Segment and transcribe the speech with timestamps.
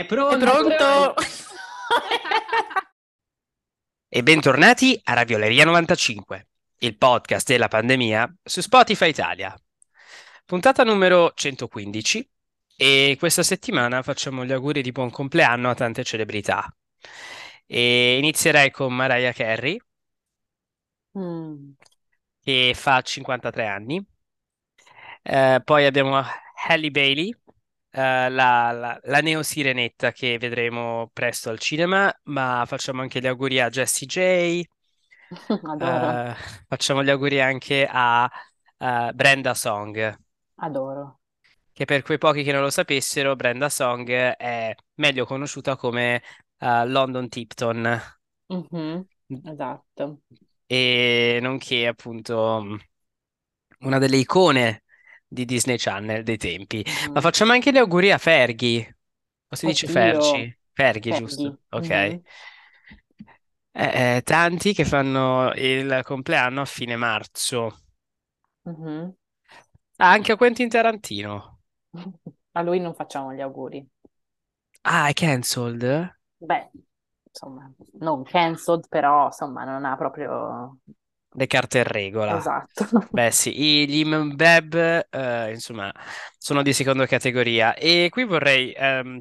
[0.00, 0.34] È pronto?
[0.34, 1.14] È pronto?
[4.12, 6.48] E bentornati a Ravioleria 95,
[6.78, 9.54] il podcast della pandemia su Spotify Italia.
[10.46, 12.30] Puntata numero 115
[12.76, 16.74] e questa settimana facciamo gli auguri di buon compleanno a tante celebrità.
[17.66, 19.78] E inizierei con Mariah Carey,
[21.18, 21.72] Mm.
[22.42, 24.02] che fa 53 anni.
[25.22, 26.22] Eh, poi abbiamo
[26.66, 27.34] Halle Bailey,
[27.92, 33.60] la, la, la neo sirenetta che vedremo presto al cinema, ma facciamo anche gli auguri
[33.60, 34.62] a Jessie J,
[35.78, 36.34] eh,
[36.68, 38.30] facciamo gli auguri anche a
[38.78, 40.16] eh, Brenda Song,
[40.66, 41.18] adoro.
[41.72, 46.22] che per quei pochi che non lo sapessero, Brenda Song è meglio conosciuta come
[46.58, 48.00] eh, London Tipton
[48.50, 49.08] Mhm,
[49.44, 50.20] Esatto.
[50.66, 52.78] e nonché appunto
[53.80, 54.84] una delle icone
[55.30, 56.84] di Disney Channel dei tempi.
[57.12, 57.22] Ma Mhm.
[57.22, 58.96] facciamo anche gli auguri a Fergie.
[59.48, 60.58] O si dice Oddio, Fergie?
[60.72, 61.48] Fergie, giusto?
[61.48, 61.58] Fergie.
[61.70, 61.90] Ok.
[61.90, 62.24] Mhm,
[63.72, 67.76] Eh, tanti che fanno il compleanno a fine marzo.
[68.64, 69.14] mhm.
[69.98, 71.60] Ah, anche a Quentin Tarantino.
[72.52, 73.86] A lui non facciamo gli auguri.
[74.84, 76.14] Ah, è cancelled?
[76.38, 76.70] Beh,
[77.24, 80.78] insomma, non cancelled, però insomma non ha proprio...
[81.32, 82.36] Le carte in regola.
[82.36, 82.84] Esatto.
[83.08, 83.50] Beh, sì,
[83.82, 85.92] i- gli Mbeb, eh, insomma,
[86.38, 87.74] sono di seconda categoria.
[87.74, 89.20] E qui vorrei ehm,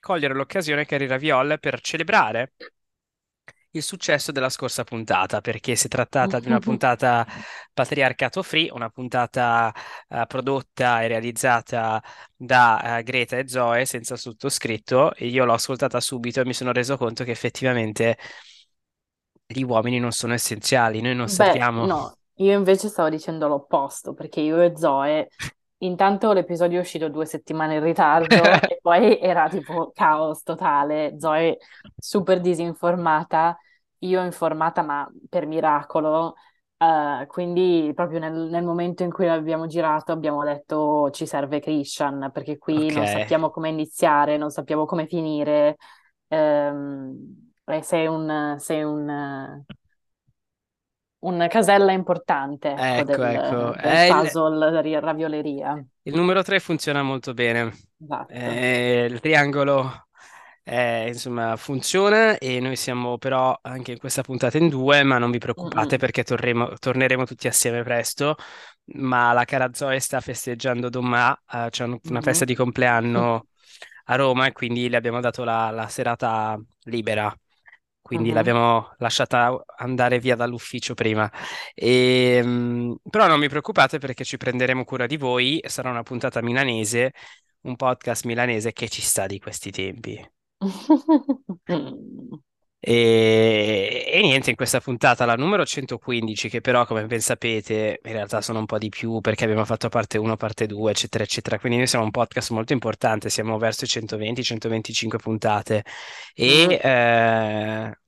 [0.00, 2.52] cogliere l'occasione, cari Raviol, per celebrare
[3.72, 7.26] il successo della scorsa puntata, perché si è trattata di una puntata
[7.72, 9.72] patriarcato free, una puntata
[10.08, 12.02] eh, prodotta e realizzata
[12.34, 15.14] da eh, Greta e Zoe senza sottoscritto.
[15.14, 18.16] E io l'ho ascoltata subito e mi sono reso conto che effettivamente
[19.50, 21.86] gli uomini non sono essenziali, noi non Beh, sappiamo.
[21.86, 25.28] no, io invece stavo dicendo l'opposto, perché io e Zoe,
[25.78, 28.34] intanto l'episodio è uscito due settimane in ritardo
[28.68, 31.58] e poi era tipo caos totale, Zoe
[31.96, 33.56] super disinformata,
[33.98, 36.34] io informata ma per miracolo,
[36.78, 42.30] eh, quindi proprio nel, nel momento in cui l'abbiamo girato abbiamo detto ci serve Christian,
[42.32, 45.76] perché qui non sappiamo come iniziare, non sappiamo come finire,
[46.28, 49.64] ehm, e sei un, sei un
[51.20, 55.84] un casella importante, ecco, Ecco, del, ecco, del il, puzzle di ravioleria.
[56.02, 57.72] il numero 3 funziona molto bene.
[58.00, 58.30] Esatto.
[58.30, 60.08] Eh, il triangolo
[60.64, 65.30] eh, insomma funziona e noi siamo però anche in questa puntata in due, ma non
[65.30, 65.98] vi preoccupate Mm-mm.
[65.98, 68.36] perché torremo- torneremo tutti assieme presto.
[68.96, 72.46] Ma la cara Zoe sta festeggiando domani, eh, c'è un- una festa Mhm.
[72.46, 73.48] di compleanno
[74.06, 77.34] a Roma e quindi le abbiamo dato la, la serata libera.
[78.08, 78.34] Quindi Mhm.
[78.34, 81.30] l'abbiamo lasciata andare via dall'ufficio prima.
[81.74, 85.60] E, mm, però non vi preoccupate perché ci prenderemo cura di voi.
[85.66, 87.12] Sarà una puntata milanese,
[87.62, 90.18] un podcast milanese che ci sta di questi tempi.
[92.80, 98.12] E, e niente, in questa puntata, la numero 115, che però, come ben sapete, in
[98.12, 101.58] realtà sono un po' di più perché abbiamo fatto parte 1, parte 2, eccetera, eccetera.
[101.58, 105.84] Quindi noi siamo un podcast molto importante, siamo verso i 120-125 puntate.
[106.34, 106.70] E Mm.
[106.88, 107.98] eh,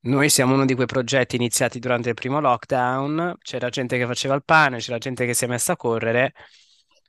[0.00, 3.36] noi siamo uno di quei progetti iniziati durante il primo lockdown.
[3.40, 6.32] C'era gente che faceva il pane, c'era gente che si è messa a correre.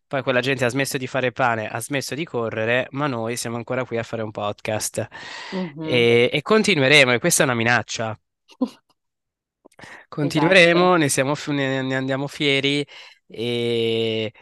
[0.10, 3.58] Poi quella gente ha smesso di fare pane, ha smesso di correre, ma noi siamo
[3.58, 5.08] ancora qui a fare un podcast.
[5.52, 5.84] Mhm.
[5.88, 8.20] E, e continueremo, e questa è una minaccia.
[10.08, 10.98] Continueremo, Esatto.
[10.98, 12.86] ne siamo, ne, ne andiamo fieri
[13.28, 14.34] e,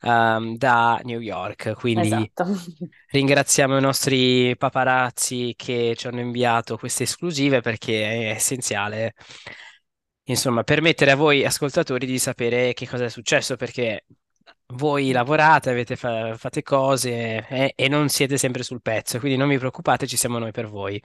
[0.00, 1.74] ehm, da New York.
[1.74, 2.46] Quindi Esatto.
[3.10, 9.14] ringraziamo i nostri paparazzi che ci hanno inviato queste esclusive perché è essenziale,
[10.24, 14.04] insomma, permettere a voi ascoltatori di sapere che cosa è successo perché
[14.74, 19.48] voi lavorate, avete fa- fate cose eh, e non siete sempre sul pezzo, quindi non
[19.48, 21.00] vi preoccupate, ci siamo noi per voi.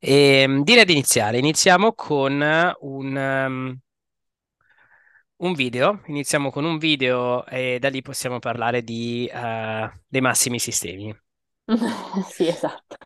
[0.00, 1.38] E, direi di iniziare.
[1.38, 2.40] Iniziamo con
[2.80, 3.78] un, um,
[5.36, 6.02] un video.
[6.06, 11.14] Iniziamo con un video e da lì possiamo parlare di, eh, dei massimi sistemi.
[12.30, 12.96] Sì, esatto.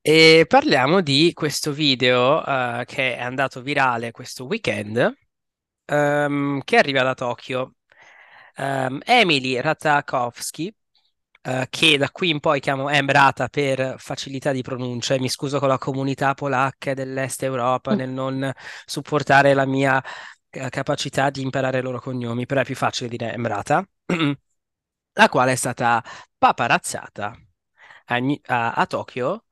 [0.00, 5.16] E parliamo di questo video, eh, che è andato virale questo weekend,
[5.86, 7.74] ehm, che arriva da Tokyo.
[8.56, 10.74] Ehm, Emily Ratajkowski,
[11.42, 15.58] eh, che da qui in poi chiamo Emrata per facilità di pronuncia, e mi scuso
[15.58, 18.50] con la comunità polacca dell'Est Europa nel non
[18.84, 20.02] supportare la mia
[20.50, 23.84] eh, capacità di imparare i loro cognomi, però è più facile dire Emrata,
[25.14, 26.02] la quale è stata
[26.38, 27.36] paparazzata
[28.06, 28.16] a,
[28.46, 29.44] a- a Tokyo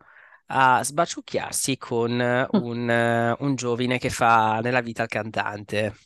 [0.53, 2.11] a sbaciucchiarsi con
[2.53, 5.97] un, eh, un giovane che fa nella vita il cantante.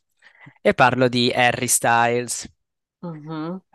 [0.61, 2.47] E parlo di Harry Styles.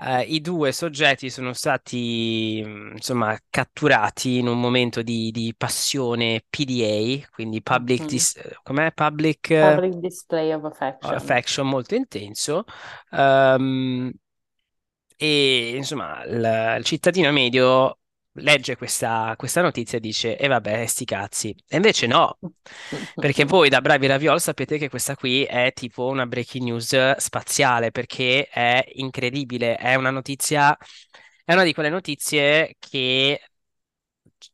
[0.02, 6.44] Eh, i due soggetti sono stati, mh, insomma, catturati in un momento di, di passione
[6.50, 8.94] PDA, quindi public, dis- com'è?
[8.94, 11.14] Public eh, Public display of affection.
[11.14, 12.64] affection molto intenso.
[13.12, 14.12] Ehm,
[15.18, 17.99] e insomma, il, il cittadino medio
[18.40, 21.56] legge questa, questa notizia e dice: E vabbè, sti cazzi.
[21.68, 22.40] E invece no,
[23.18, 27.92] perché voi da bravi Raviol sapete che questa qui è tipo una breaking news spaziale,
[27.92, 30.76] perché è incredibile, è una notizia,
[31.46, 33.40] è una di quelle notizie che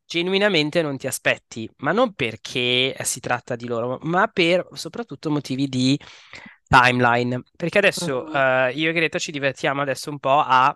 [0.06, 5.68] genuinamente non ti aspetti, ma non perché si tratta di loro, ma per soprattutto motivi
[5.68, 6.00] di
[6.68, 7.44] timeline.
[7.56, 10.76] Perché adesso Mhm, eh, io e Greta ci divertiamo adesso un po' a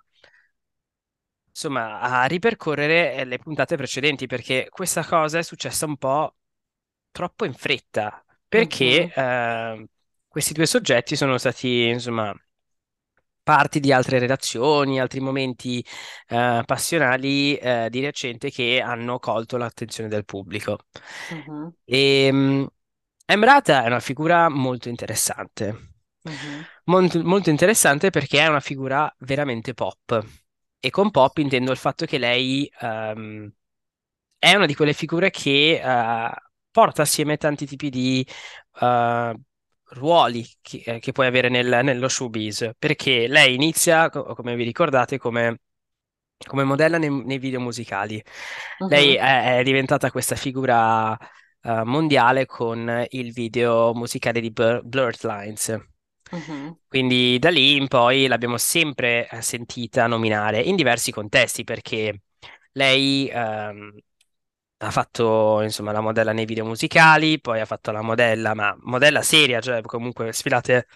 [1.60, 6.36] insomma, a ripercorrere eh, le puntate precedenti perché questa cosa è successa un po'
[7.12, 9.88] troppo in fretta, perché mhm, eh,
[10.28, 12.34] questi due soggetti sono stati, insomma,
[13.44, 15.84] parti di altre relazioni, altri momenti
[16.28, 20.78] eh, passionali eh, di recente che hanno colto l'attenzione del pubblico.
[21.30, 22.68] mhm, E, mh,
[23.26, 25.94] Emrata è una figura molto interessante.
[26.26, 30.24] mhm, Molto, molto interessante perché è una figura veramente pop.
[30.82, 33.52] E con pop intendo il fatto che lei ehm,
[34.38, 36.32] è una di quelle figure che eh,
[36.72, 38.26] porta assieme tanti tipi di
[38.82, 39.34] eh,
[39.92, 42.72] ruoli che, eh, che puoi avere nel- nello showbiz.
[42.78, 45.60] Perché lei inizia, co- come vi ricordate, come
[46.48, 48.22] come modella nei, nei video musicali.
[48.88, 51.18] Lei mhm, è, è diventata questa figura
[51.62, 55.78] eh, mondiale con il video musicale di Blur- Blurred Lines.
[56.32, 62.22] Mhm, Quindi da lì in poi l'abbiamo sempre eh, sentita nominare in diversi contesti perché
[62.74, 63.96] lei ehm,
[64.78, 69.22] ha fatto insomma la modella nei video musicali, poi ha fatto la modella, ma modella
[69.22, 70.88] seria, cioè comunque sfilate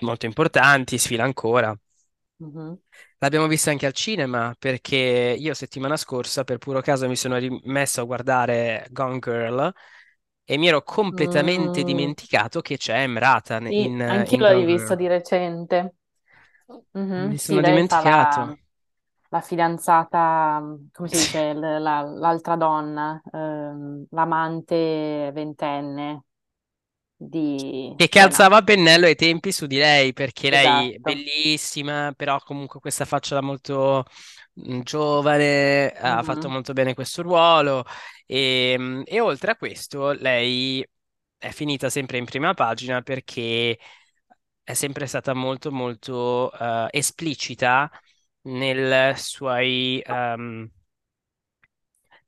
[0.00, 1.76] molto importanti, sfila ancora.
[2.40, 2.78] mhm.
[3.20, 4.96] L'abbiamo vista anche al cinema perché
[5.38, 9.72] io settimana scorsa per puro caso mi sono rimesso a guardare Gone Girl
[10.50, 14.64] e mi ero completamente Mm, dimenticato che c'è Emrata sì, in, anch'io in l'ho Gone
[14.64, 14.96] rivisto Girl.
[14.96, 15.96] di recente.
[16.92, 18.40] Mhm, Mi Sì, sono fa dimenticato.
[18.40, 18.56] la,
[19.30, 20.60] la fidanzata,
[20.92, 26.24] come si dice, l- la- l'altra donna, ehm, l'amante ventenne
[27.16, 31.00] di Che calzava pennello ai tempi su di lei, perché lei è Esatto.
[31.00, 34.04] bellissima, però comunque questa faccia molto
[34.82, 37.84] giovane, ha fatto molto bene questo ruolo.
[38.26, 40.86] E, mm, e oltre a questo, lei
[41.36, 43.78] è finita sempre in prima pagina perché
[44.62, 47.90] è sempre stata molto, molto eh, esplicita
[48.42, 50.70] nel suoi, ehm,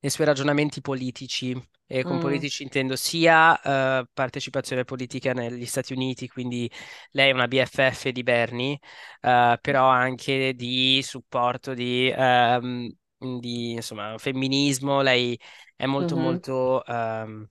[0.00, 1.56] nei suoi ragionamenti politici.
[1.92, 3.60] E con mm, politici intendo sia
[4.00, 6.70] eh, partecipazione politica negli Stati Uniti, quindi
[7.12, 8.78] lei è una BFF di Bernie,
[9.20, 12.88] eh, però anche di supporto di, ehm,
[13.18, 15.00] di, insomma, femminismo.
[15.02, 15.38] Lei
[15.76, 17.48] è molto mhm, molto ehm,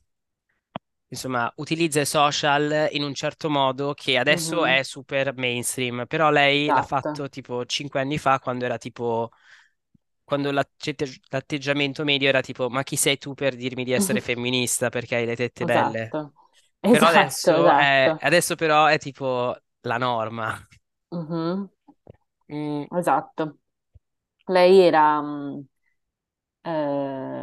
[1.08, 6.30] insomma, utilizza i social in un certo modo che adesso Mhm, è super mainstream, però
[6.30, 6.84] lei l'ha Esatto.
[6.84, 9.32] fatto tipo cinque anni fa quando era tipo,
[10.30, 15.16] quando l'atteggiamento medio era tipo, ma chi sei tu per dirmi di essere femminista perché
[15.18, 16.16] hai le tette belle?
[16.16, 16.34] Esatto,
[16.88, 18.22] Però esatto, adesso è, esatto.
[18.22, 20.68] adesso però è tipo la norma.
[21.12, 21.70] Mhm,
[22.52, 23.60] Mm, Esatto.
[24.48, 25.66] Lei era mh,
[26.64, 26.70] eh,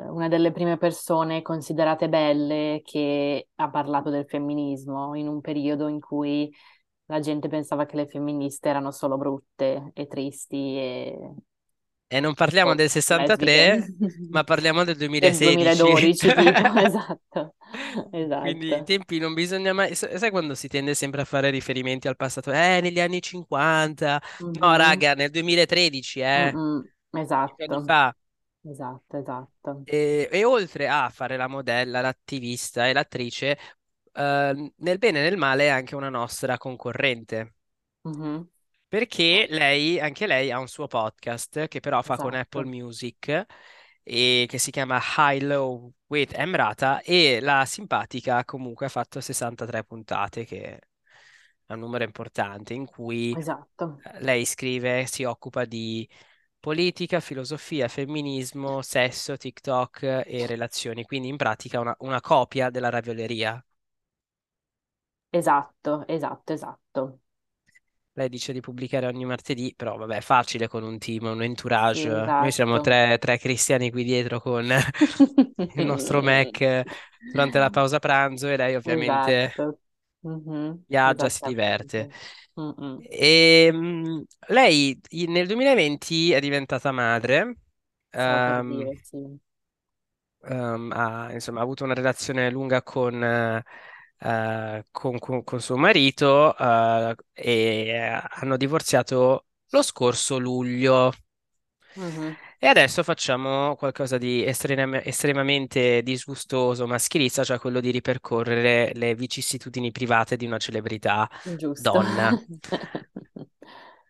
[0.08, 6.00] una delle prime persone considerate belle che ha parlato del femminismo in un periodo in
[6.00, 6.52] cui
[7.06, 11.34] la gente pensava che le femministe erano solo brutte e tristi e,
[12.08, 13.68] E non parliamo del forse lesbiche.
[13.68, 13.94] 63,
[14.28, 16.14] ma parliamo del Del 2016.
[16.18, 17.54] 2012, tipo, esatto,
[18.38, 18.84] Quindi i esatto.
[18.84, 19.94] tempi non bisogna mai...
[19.96, 22.52] sa- Sai quando si tende sempre a fare riferimenti al passato?
[22.52, 24.22] Eh, negli anni 50.
[24.60, 27.96] No, Mhm, raga, nel 2013, eh, anni Esatto,
[28.62, 29.86] esatto, esatto.
[29.88, 33.56] E, e oltre a fare la modella, l'attivista e l'attrice,
[34.12, 37.54] eh, nel bene e nel male è anche una nostra concorrente.
[38.04, 38.48] Mhm,
[38.88, 43.46] Perché lei, anche lei ha un suo podcast che però fa con Apple Esatto, Music
[44.02, 49.84] e che si chiama High Low with Emrata e la simpatica comunque ha fatto 63
[49.84, 50.78] puntate che
[51.66, 56.08] è un numero importante in cui esatto, eh, lei scrive, si occupa di
[56.60, 63.64] politica, filosofia, femminismo, sesso, TikTok e relazioni, quindi in pratica una, una copia della ravioleria.
[65.30, 67.20] esatto, esatto, esatto.
[68.16, 71.42] Lei dice di pubblicare ogni martedì, però vabbè, è facile con un team, un
[71.90, 72.32] Sì, entourage.
[72.38, 72.80] Noi siamo esatto.
[72.80, 74.66] tre, tre cristiani qui dietro con
[75.74, 76.82] il nostro Mac
[77.30, 79.78] durante la pausa pranzo e lei ovviamente Esatto,
[80.22, 82.08] Mhm, viaggia, si diverte.
[82.98, 87.56] E, mh, lei nel 2020 è diventata madre,
[88.10, 89.38] ehm, dire, sì.
[90.44, 93.62] ehm, ha, insomma, ha avuto una relazione lunga con, eh,
[94.18, 97.98] eh, con- con- con suo marito, eh, e
[98.30, 101.12] hanno divorziato lo scorso luglio.
[101.96, 102.36] Mhm.
[102.58, 109.90] E adesso facciamo qualcosa di estrem- estremamente disgustoso, maschilista, cioè quello di ripercorrere le vicissitudini
[109.92, 112.00] private di una celebrità Giusto.
[112.00, 112.34] donna.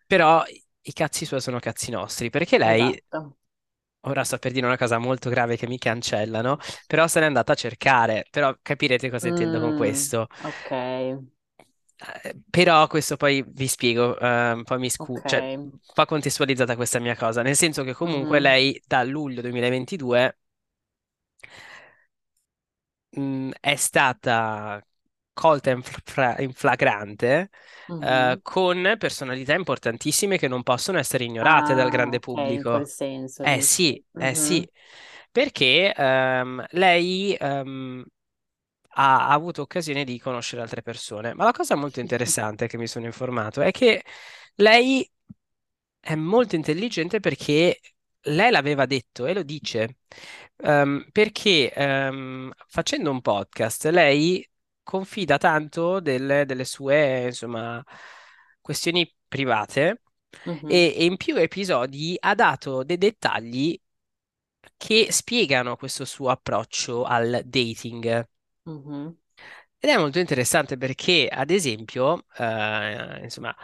[0.05, 3.37] Però i i cazzi suoi sono cazzi nostri, perché lei, Esatto.
[4.07, 7.53] Ora sto per dire una cosa molto grave che mi cancellano, però se n'è andata
[7.53, 10.27] a cercare, però capirete cosa intendo con Mm, questo.
[10.41, 10.71] ok,
[12.23, 15.25] Eh, Però questo poi vi spiego, ehm, poi mi scu- ok.
[15.25, 15.43] cioè
[15.93, 20.37] va contestualizzata questa mia cosa, nel senso che comunque Mhm, lei da luglio 2022
[23.11, 24.81] mh, è stata
[25.37, 27.49] colta in, fra- in flagrante
[27.99, 28.41] eh, mhm.
[28.41, 32.87] con personalità importantissime che non possono essere ignorate dal Ah, grande in quel pubblico.
[32.87, 34.13] senso, Eh sì, dici.
[34.17, 34.67] eh sì,
[35.31, 38.03] perché ehm, lei ehm,
[38.95, 41.33] ha, ha avuto occasione di conoscere altre persone.
[41.33, 44.03] Ma la cosa molto interessante che mi sono informato è che
[44.55, 45.09] lei
[45.99, 47.79] è molto intelligente perché
[48.21, 49.97] lei l'aveva detto e lo dice,
[50.59, 54.47] Ehm, perché ehm, facendo un podcast lei
[54.87, 57.83] confida tanto delle, delle sue, insomma,
[58.61, 60.01] questioni private
[60.45, 63.77] Mhm, e, e in più episodi ha dato dei dettagli
[64.77, 68.27] che spiegano questo suo approccio al dating.
[68.65, 69.17] mhm,
[69.79, 73.55] Ed è molto interessante perché, ad esempio, eh, insomma,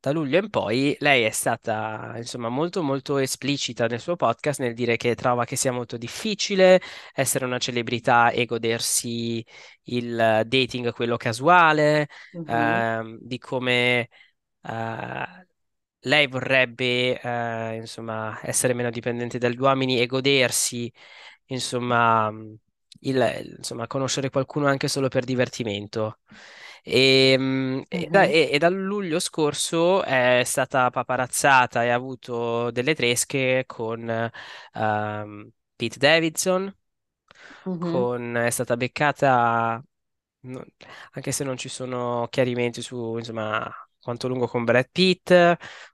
[0.00, 4.74] da luglio in poi lei è stata, insomma, molto molto esplicita nel suo podcast nel
[4.74, 6.80] dire che trova che sia molto difficile
[7.14, 9.44] essere una celebrità e godersi
[9.84, 14.08] il dating, quello casuale, mhm, ehm, di come
[14.62, 15.46] eh,
[16.04, 20.92] lei vorrebbe, eh, insomma, essere meno dipendente dagli uomini e godersi,
[21.46, 22.32] insomma,
[23.00, 26.18] il- insomma, conoscere qualcuno anche solo per divertimento.
[26.82, 32.70] E, mm, e da, e- e dal luglio scorso è stata paparazzata e ha avuto
[32.70, 34.08] delle tresche con
[34.74, 36.74] ehm, Pete Davidson,
[37.64, 38.10] mhm.
[38.10, 39.82] con- è stata beccata,
[41.12, 43.70] anche se non ci sono chiarimenti su, insomma,
[44.00, 45.32] quanto lungo con Brad Pitt,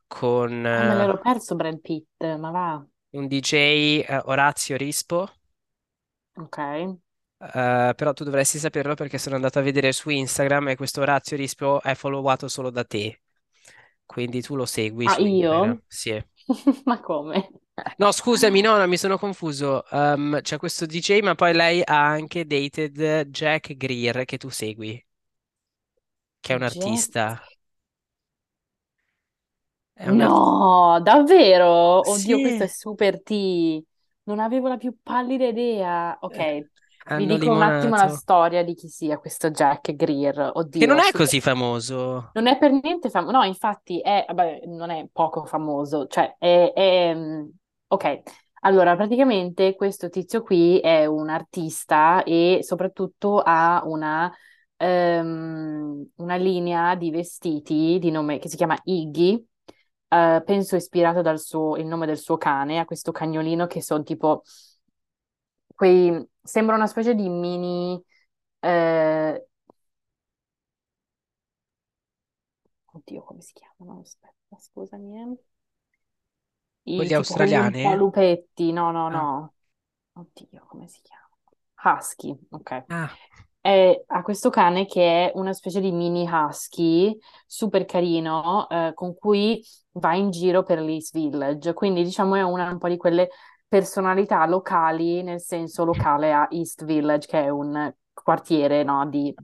[0.07, 2.87] con Ah, me eh, l'ero perso Brad Pitt, ma va.
[3.13, 5.31] un DJ, eh, Orazio Rispo.
[6.37, 6.59] Ok.
[7.39, 11.37] Eh, però tu dovresti saperlo perché sono andato a vedere su Instagram e questo Orazio
[11.37, 13.23] Rispio è followato solo da te.
[14.07, 15.79] Quindi tu lo segui Ah, su Instagram.
[15.79, 15.83] io?
[15.87, 16.23] Sì.
[16.87, 17.51] Ma come?
[17.99, 19.85] No, scusami, no, no, mi sono confuso.
[19.91, 25.03] Um, c'è questo DJ, ma poi lei ha anche dated Jack Greer che tu segui,
[26.41, 27.41] che è un artista.
[29.93, 30.47] È un artista.
[30.49, 32.11] No, davvero?
[32.11, 32.69] Oddio, questo è Sì.
[32.69, 33.83] super T.
[34.25, 36.17] Non avevo la più pallida idea.
[36.21, 36.67] Ok,
[37.15, 38.09] Vi dico un attimo la limonato.
[38.09, 40.53] storia di chi sia questo Jack Greer.
[40.75, 42.33] Che non Oddio, è così famoso.
[42.33, 43.33] non è per niente famoso.
[43.37, 46.07] No, infatti è, vabbè, non è poco famoso.
[46.07, 47.47] Cioè, è, è- mm,
[47.89, 48.23] Ok,
[48.63, 54.33] allora praticamente questo tizio qui è un artista e soprattutto ha una,
[54.77, 59.47] ehm, una linea di vestiti di nome che si chiama Iggy.
[60.09, 64.03] eh, penso ispirato dal suo, il nome del suo cane, a questo cagnolino che sono
[64.03, 64.43] tipo
[65.77, 68.03] quei, sembra una specie di mini,
[68.61, 69.47] eh,
[72.95, 74.01] oddio, come si chiamano?
[74.01, 75.37] Aspetta, scusami, eh.
[76.85, 77.95] I, Quelli tipo quelli un po' australiani?
[77.95, 79.55] lupetti, no, no, Ah, no,
[80.15, 81.25] oddio, come si chiama?
[81.99, 82.87] Husky, ok.
[82.89, 83.19] ah,
[83.61, 89.15] E ha questo cane che è una specie di mini husky super carino, eh, con
[89.17, 89.65] cui
[89.95, 91.73] va in giro per l'East Village.
[91.75, 93.31] Quindi, diciamo, è una un po' di quelle
[93.69, 99.35] personalità locali, nel senso locale a East Village, che è un quartiere, no, di,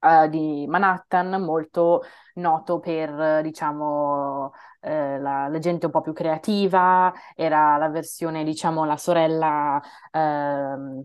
[0.00, 2.02] eh, di Manhattan molto
[2.34, 7.12] noto per, eh, diciamo, eh, la, la gente un po' più creativa.
[7.34, 9.80] Era la versione, diciamo, la sorella.
[10.12, 11.02] ehm,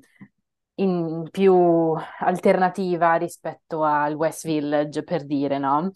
[0.75, 5.91] in più alternativa rispetto al West Village, per dire, no?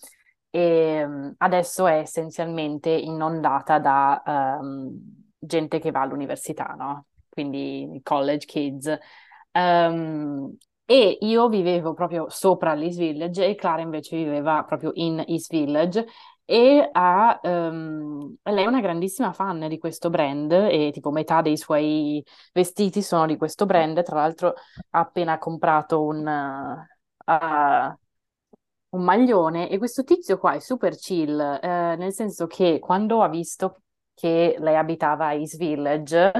[0.49, 7.07] E mm, adesso è essenzialmente inondata da ehm, gente che va all'università, no?
[7.29, 8.97] Quindi college kids.
[9.51, 10.55] Ehm,
[10.87, 16.05] e io vivevo proprio sopra l'East Village e Clara invece viveva proprio in East Village
[16.45, 21.57] e ha, ehm, lei è una grandissima fan di questo brand e tipo metà dei
[21.57, 22.23] suoi
[22.53, 24.03] vestiti sono di questo brand.
[24.03, 24.53] Tra l'altro
[24.91, 27.97] ha appena comprato un, eh,
[28.89, 33.27] un maglione e questo tizio qua è super chill, eh, nel senso che quando ha
[33.29, 33.81] visto
[34.15, 36.31] che lei abitava a East Village,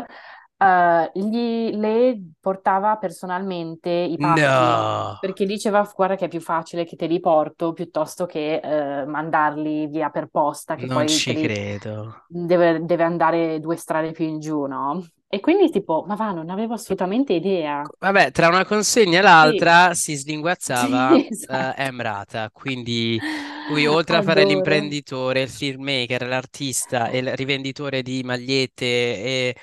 [0.58, 6.84] eh, gli, le portava personalmente i pacchi no, perché diceva, guarda che è più facile
[6.86, 8.56] che te li porto piuttosto che
[9.02, 12.14] eh, mandarli via per posta, che non poi ci credo.
[12.26, 15.04] deve, deve andare due strade più in giù, no?
[15.28, 17.90] E quindi tipo, ma va, non avevo assolutamente idea.
[18.00, 21.76] Vabbè, tra una consegna e Sì, l'altra si slinguazzava sì, esatto.
[21.76, 23.22] Emrata, quindi
[23.66, 24.44] lui oltre a fare Adoro.
[24.44, 29.56] l'imprenditore, il filmmaker, l'artista e il rivenditore di magliette e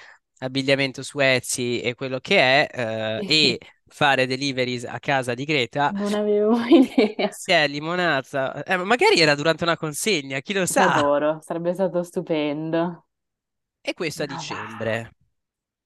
[0.45, 3.25] abbigliamento su Etsy e quello che è, eh,
[3.55, 7.29] e fare deliveries a casa di Greta, non avevo idea.
[7.29, 8.63] si è limonata.
[8.65, 10.87] Eh, magari era durante una consegna, chi lo sa?
[10.87, 13.07] Adoro, sarebbe stato stupendo.
[13.81, 14.27] E questo a va.
[14.27, 15.15] dicembre.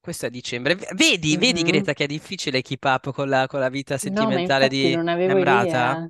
[0.01, 0.77] Questo a dicembre.
[0.95, 1.63] Vedi, vedi Mhm.
[1.63, 4.91] Greta che è difficile keep up con la, con la vita No, sentimentale infatti di
[4.91, 5.99] non avevo Emrata.
[5.99, 6.09] idea.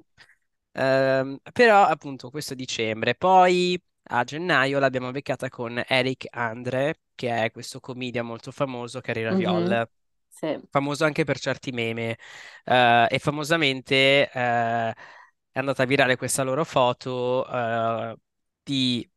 [0.73, 3.15] Ehm, però appunto questo dicembre.
[3.15, 9.33] Poi a gennaio l'abbiamo beccata con Eric Andre, che è questo comedian molto famoso, Carrera
[9.33, 9.35] Mhm.
[9.35, 9.88] Viol.
[10.29, 10.69] Sì.
[10.71, 12.19] Famoso anche per certi meme.
[12.64, 18.16] Eh, e famosamente eh, è andata virale questa loro foto eh,
[18.62, 19.09] di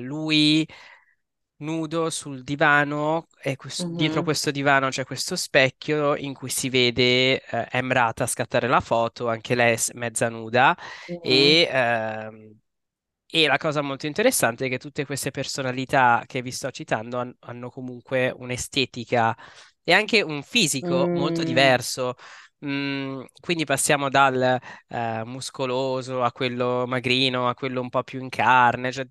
[0.00, 0.66] lui
[1.60, 4.24] nudo sul divano e quest- dietro Mhm.
[4.24, 9.76] questo divano c'è questo specchio in cui si vede Emrata scattare la foto, anche lei
[9.94, 10.76] mezza nuda
[11.08, 11.18] Mhm.
[11.20, 12.58] e, ehm,
[13.30, 17.34] e la cosa molto interessante è che tutte queste personalità che vi sto citando han-
[17.40, 19.36] hanno comunque un'estetica
[19.84, 21.44] e anche un fisico molto Mm.
[21.44, 22.14] diverso.
[22.64, 28.28] Mm, quindi passiamo dal eh, muscoloso a quello magrino, a quello un po' più in
[28.30, 29.06] carne, cioè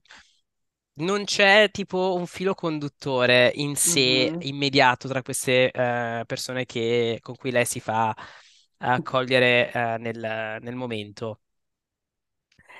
[0.99, 4.41] non c'è tipo un filo conduttore in sé Mhm.
[4.41, 8.15] immediato tra queste eh, persone che- con cui lei si fa
[8.79, 11.41] accogliere eh, nel, nel momento.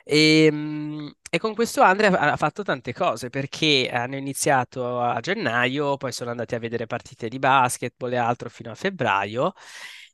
[0.09, 5.97] E, mm, e con questo Andre ha fatto tante cose perché hanno iniziato a gennaio,
[5.97, 9.51] poi sono andati a vedere partite di basketball e altro fino a febbraio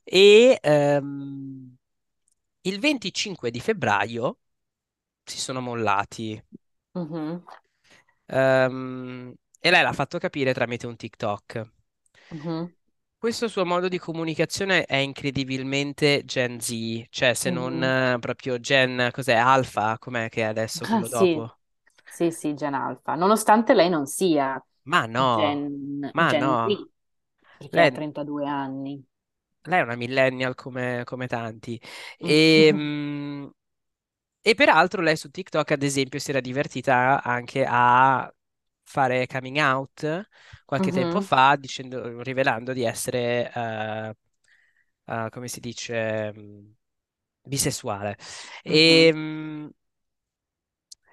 [0.02, 1.76] e ehm,
[2.62, 4.38] il 25 di febbraio
[5.24, 6.42] si sono mollati.
[6.94, 7.44] Mhm.
[8.26, 11.70] Ehm, e lei l'ha fatto capire tramite un TikTok.
[12.30, 12.74] Mhm.
[13.24, 17.82] Questo suo modo di comunicazione è incredibilmente Gen Z, cioè se non Mhm.
[17.82, 21.56] eh, proprio Gen, cos'è, Alpha, com'è che è adesso Ah, quello sì, dopo?
[22.06, 26.88] sì, sì, Gen Alpha, nonostante lei non sia Ma no, Gen, ma Gen no, Z,
[27.56, 29.04] perché ha lei, 32 anni.
[29.66, 31.80] lei è una millennial come, come tanti.
[32.18, 33.46] E, mm,
[34.42, 38.32] e peraltro lei su TikTok, ad esempio, si era divertita anche a
[38.84, 40.28] fare coming out
[40.64, 44.16] qualche tempo Mhm, fa, dicendo, rivelando di essere, eh,
[45.06, 46.70] eh, come si dice, mm,
[47.42, 48.16] bisessuale.
[48.62, 49.68] E, mhm, mm,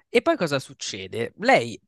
[0.08, 1.32] e poi cosa succede?
[1.38, 1.80] Lei,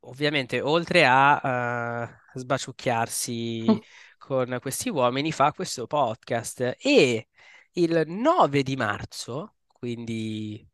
[0.00, 3.80] ovviamente, oltre a eh, sbaciucchiarsi
[4.18, 7.28] con questi uomini fa questo podcast e
[7.72, 10.64] il 9 di marzo, quindi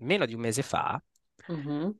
[0.00, 1.00] meno di un mese fa,
[1.48, 1.98] Mhm.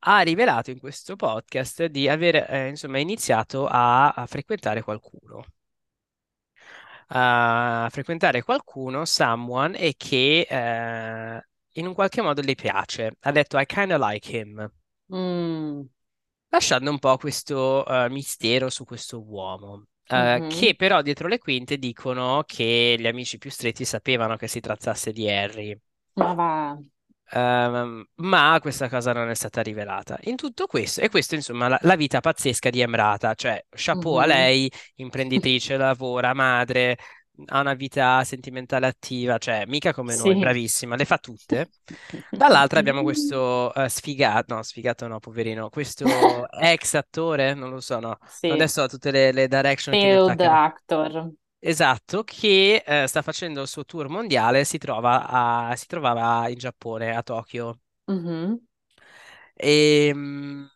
[0.00, 5.44] Ha rivelato in questo podcast di aver eh, insomma iniziato a, a frequentare qualcuno.
[7.10, 13.16] A frequentare qualcuno, someone, e che eh, in un qualche modo le piace.
[13.20, 14.70] Ha detto I kinda like him,
[15.10, 15.88] Mm.
[16.50, 19.86] lasciando un po' questo eh, mistero su questo uomo.
[20.10, 20.74] eh, che Mhm.
[20.74, 25.28] però dietro le quinte dicono che gli amici più stretti sapevano che si trattasse di
[25.30, 25.78] Harry.
[26.16, 26.78] Ma va.
[27.30, 30.18] Ehm, ma questa cosa non è stata rivelata.
[30.22, 34.24] In tutto questo, e questo insomma la, la vita pazzesca di Emrata, cioè chapeau a
[34.24, 34.26] Mhm.
[34.26, 36.96] lei, imprenditrice, lavora, madre,
[37.46, 40.38] ha una vita sentimentale attiva, cioè mica come noi, Sì.
[40.38, 41.70] bravissima, le fa tutte.
[42.34, 47.98] Dall'altra abbiamo questo eh, sfigato, no, sfigato no, poverino, questo ex attore, non lo so,
[48.00, 51.32] no, Sì, adesso ho tutte le, le direction failed actor.
[51.60, 56.56] Esatto, che eh, sta facendo il suo tour mondiale, si trova a- si trovava in
[56.58, 57.80] Giappone, a Tokyo.
[58.08, 58.60] Mhm.
[59.60, 60.68] E, mm,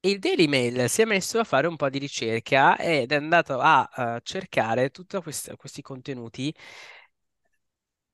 [0.00, 3.58] il Daily Mail si è messo a fare un po' di ricerca ed è andato
[3.58, 5.18] a, eh, cercare tutti
[5.56, 6.54] questi contenuti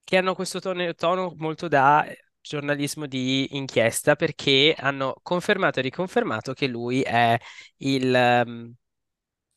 [0.05, 2.05] che hanno questo tono, tono molto da
[2.41, 7.39] giornalismo di inchiesta perché hanno confermato e riconfermato che lui è
[7.79, 8.75] il, ehm,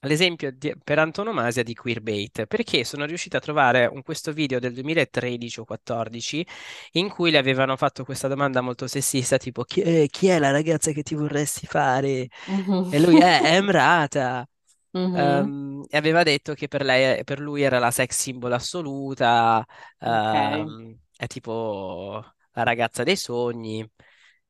[0.05, 4.73] l'esempio di- per antonomasia di queerbait, perché sono riuscita a trovare un- questo video del
[4.73, 6.45] 2013 o 14
[6.93, 10.51] in cui le avevano fatto questa domanda molto sessista, tipo chi è, chi è la
[10.51, 12.29] ragazza che ti vorresti fare?
[12.47, 12.85] Mhm.
[12.87, 14.47] E lui è Emrata.
[14.93, 15.51] Mhm.
[15.51, 19.65] Ehm, e aveva detto che per lei, per lui era la sex symbol assoluta,
[20.05, 20.33] Ok.
[20.33, 23.87] ehm, è tipo la ragazza dei sogni.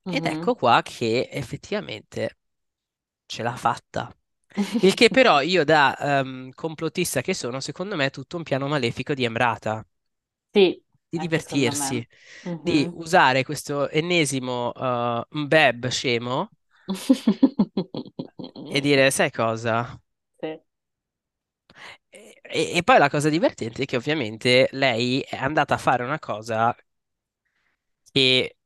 [0.08, 2.38] Ed ecco qua che effettivamente
[3.28, 4.16] ce l'ha fatta.
[4.80, 8.68] Il che però io da ehm, complottista che sono, secondo me è tutto un piano
[8.68, 9.86] malefico di Emrata,
[10.54, 12.06] Sì, di divertirsi,
[12.60, 12.94] di Mhm.
[12.94, 16.52] usare questo ennesimo eh, mbeb scemo
[18.68, 20.00] e dire, sai cosa?
[20.42, 20.62] Sì.
[22.10, 26.20] E, e poi la cosa divertente è che ovviamente lei è andata a fare una
[26.20, 26.76] cosa
[28.12, 28.58] che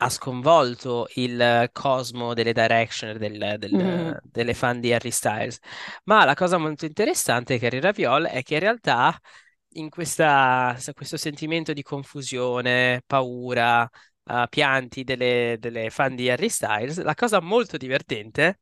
[0.00, 4.18] ha sconvolto il cosmo delle Directioner, del- del- Mhm.
[4.22, 5.58] delle fan di Harry Styles.
[6.04, 9.18] Ma la cosa molto interessante che Harry Raviol è che in realtà
[9.72, 13.88] in questa, questo sentimento di confusione, paura,
[14.24, 18.60] eh, pianti delle, delle fan di Harry Styles, la cosa molto divertente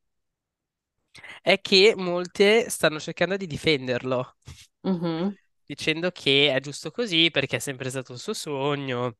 [1.42, 4.36] è che molte stanno cercando di difenderlo,
[4.84, 5.36] Mhm.
[5.64, 9.16] dicendo che è giusto così perché è sempre stato il suo sogno.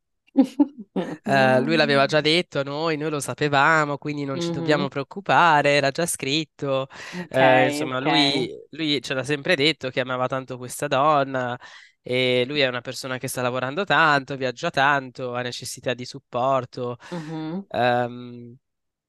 [1.29, 4.89] Eh, lui l'aveva già detto a noi, noi lo sapevamo, quindi non ci dobbiamo Mhm.
[4.89, 6.89] preoccupare, era già scritto.
[7.13, 8.07] Ok, Eh, insomma, ok.
[8.39, 11.59] lui, lui ce l'ha sempre detto che amava tanto questa donna
[12.01, 16.97] e lui è una persona che sta lavorando tanto, viaggia tanto, ha necessità di supporto.
[17.11, 17.67] Mhm.
[17.69, 18.57] Ehm,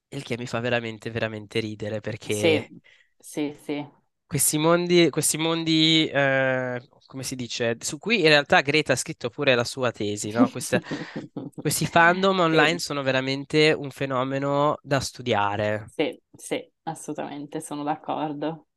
[0.09, 2.71] il che mi fa veramente, veramente ridere Sì, perché
[3.19, 3.85] sì, sì.
[4.27, 9.29] Questi mondi, questi mondi, eh, come si dice, su cui in realtà Greta ha scritto
[9.29, 10.49] pure la sua tesi, no?
[10.49, 10.81] Queste-
[11.59, 18.67] questi fandom online Sì, sono veramente un fenomeno da studiare sì, sì, assolutamente, sono d'accordo.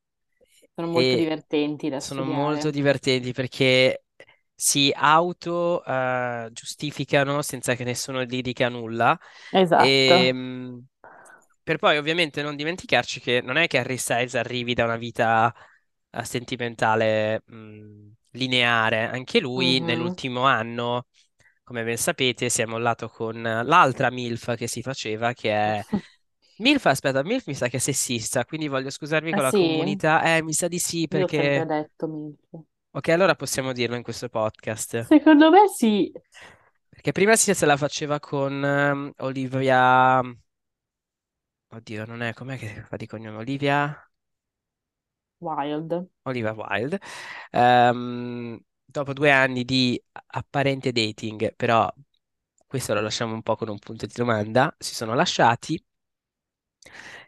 [0.75, 2.71] Sono molto e divertenti da sono molto studiare.
[2.71, 4.05] divertenti perché
[4.55, 9.19] si auto, eh, giustificano senza che nessuno gli dica nulla
[9.73, 10.33] e, Esatto.
[10.33, 10.85] mh,
[11.71, 15.55] per poi ovviamente non dimenticarci che non è che Harry Styles arrivi da una vita
[16.11, 19.81] eh, sentimentale mh, lineare, anche lui Mhm.
[19.81, 21.07] nell'ultimo anno,
[21.63, 25.85] come ben sapete, si è mollato con l'altra MILF che si faceva, che è
[26.59, 29.55] MILF, aspetta, MILF mi sa che è sessista, quindi voglio scusarmi Ah con la sì?
[29.55, 30.23] comunità.
[30.37, 31.67] Eh, mi sa di sì Io ho sempre perché...
[31.67, 32.65] detto MILF.
[32.93, 35.09] Ok, allora possiamo dirlo in questo podcast.
[35.09, 36.11] Secondo me sì.
[36.89, 40.21] Perché prima si se la faceva con ehm, Olivia...
[41.73, 42.33] Oddio, non è...
[42.33, 43.39] Com'è che fa di cognome?
[43.39, 43.93] Olivia...
[45.41, 46.09] Wild.
[46.25, 47.01] Olivia Wilde.
[47.51, 51.91] Ehm, dopo due anni di apparente dating, però
[52.67, 55.83] questo lo lasciamo un po' con un punto di domanda, si sono lasciati.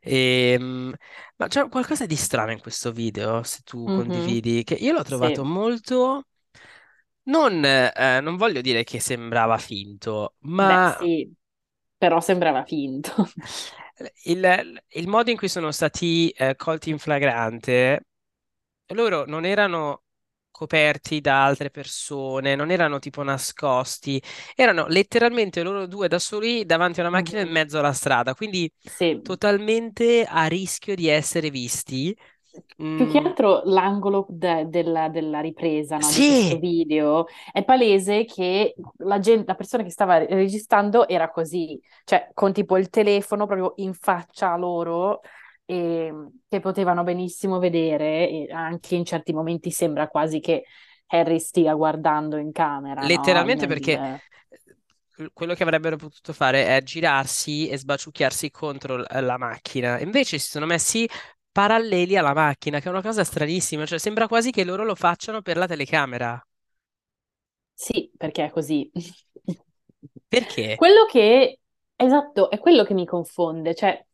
[0.01, 0.95] Ehm,
[1.37, 3.91] ma c'è qualcosa di strano in questo video, se tu Mhm.
[3.91, 5.45] condividi, che io l'ho trovato Sì.
[5.45, 6.25] molto...
[7.25, 11.33] Non, eh, non voglio dire che sembrava finto, Beh, ma sì,
[11.97, 13.13] però sembrava finto.
[14.25, 18.07] il, il modo in cui sono stati eh, colti in flagrante,
[18.95, 20.05] loro non erano
[20.51, 24.23] coperti da altre persone, non erano tipo nascosti,
[24.55, 27.53] erano letteralmente loro due da soli davanti a una macchina in Mhm.
[27.53, 29.23] mezzo alla strada, quindi Sì.
[29.23, 32.17] totalmente a rischio di essere visti.
[32.95, 37.65] Più che Mm, altro l'angolo de- della, della ripresa, no, di questo sì, video, è
[37.65, 42.91] palese che la gente, la persona che stava registrando era così, cioè con tipo il
[42.91, 45.21] telefono proprio in faccia a loro,
[45.65, 46.13] e,
[46.49, 50.65] che potevano benissimo vedere, e anche in certi momenti sembra quasi che
[51.07, 53.43] Harry stia guardando in camera, no?
[53.43, 54.21] letteralmente perché Nel-
[55.19, 59.99] eh, quello che avrebbero potuto fare è girarsi e sbaciucchiarsi contro la macchina.
[60.01, 61.09] Invece si sono messi
[61.53, 65.43] paralleli alla macchina, che è una cosa stranissima, cioè sembra quasi che loro lo facciano
[65.43, 66.43] per la telecamera.
[67.75, 68.91] Sì, perché è così.
[70.29, 70.77] Perché?
[70.77, 71.61] Quello che,
[71.97, 74.05] esatto, è quello che mi confonde, cioè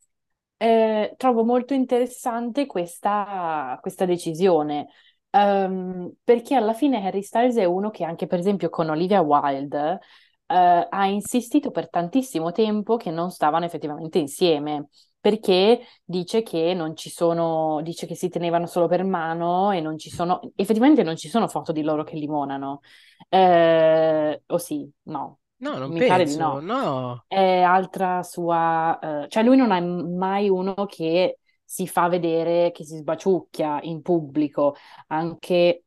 [0.56, 4.88] eh, trovo molto interessante questa, questa decisione,
[5.30, 10.00] Ehm, perché alla fine Harry Styles è uno che anche per esempio con Olivia Wilde
[10.46, 14.88] eh, ha insistito per tantissimo tempo che non stavano effettivamente insieme.
[15.20, 19.98] Perché dice che non ci sono, dice che si tenevano solo per mano e non
[19.98, 22.80] ci sono, effettivamente non ci sono foto di loro che limonano.
[23.28, 26.60] Eh, o sì, no, No, non mi pare di penso, no.
[26.60, 27.24] no.
[27.26, 32.84] È altra sua, eh, cioè lui non è mai uno che si fa vedere, che
[32.84, 34.76] si sbaciucchia in pubblico,
[35.08, 35.84] anche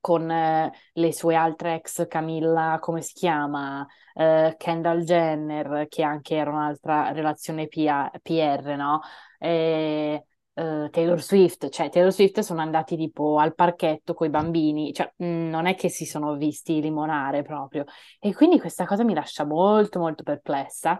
[0.00, 3.86] con eh, le sue altre ex, Camilla, come si chiama?
[4.14, 9.00] Eh, Kendall Jenner, che anche era un'altra relazione PA PR, no?
[9.38, 14.92] E, eh, Taylor Swift, cioè Taylor Swift sono andati tipo al parchetto con i bambini,
[14.92, 17.84] cioè mh, non è che si sono visti limonare proprio.
[18.18, 20.98] E quindi questa cosa mi lascia molto, molto perplessa.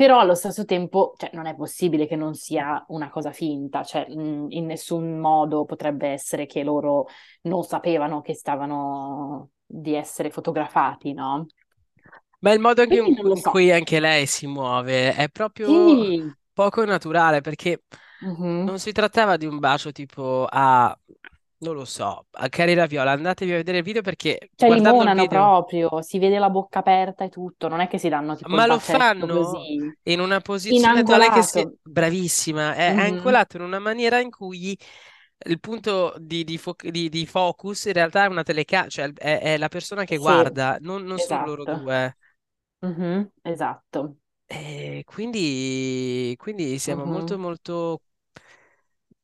[0.00, 4.06] Però allo stesso tempo, cioè, non è possibile che non sia una cosa finta, cioè,
[4.08, 7.06] mh, in nessun modo potrebbe essere che loro
[7.42, 11.46] non sapevano che stavano di essere fotografati, no?
[12.38, 13.50] Ma il modo in so.
[13.50, 17.82] cui anche lei si muove è proprio Sì, poco naturale perché
[18.22, 18.64] mhm.
[18.64, 20.98] non si trattava di un bacio tipo a,
[21.60, 23.12] non lo so, a Carrera Viola.
[23.12, 26.50] Andatevi a vedere il video perché Cioè guardando il limonano video, proprio, si vede la
[26.50, 29.28] bocca aperta e tutto, non è che si danno tipo il ma lo bacetto fanno
[29.28, 31.62] così, in una posizione tale che si...
[31.62, 31.76] inangolato.
[31.82, 33.04] Bravissima, è, è Mhm.
[33.04, 34.78] angolato in una maniera in cui
[35.46, 39.40] il punto di, di fo- di- di focus in realtà è una telecamera, cioè è,
[39.40, 41.66] è la persona che Sì, guarda, non, non sono loro esatto.
[41.66, 42.14] due.
[42.82, 44.18] Mhm, Esatto.
[44.52, 47.38] E quindi, quindi siamo molto Mhm.
[47.38, 48.02] molto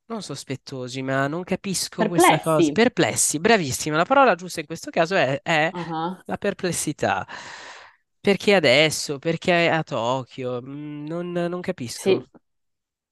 [0.07, 2.71] non sospettosi, ma non capisco questa cosa.
[2.71, 2.73] Perplessi.
[2.73, 3.97] Perplessi, bravissima.
[3.97, 7.27] La parola giusta in questo caso è, è Ah, la perplessità.
[8.21, 9.19] Perché adesso?
[9.19, 10.61] Perché a Tokyo?
[10.63, 12.23] Mm, Non, non capisco.
[12.23, 12.29] Sì.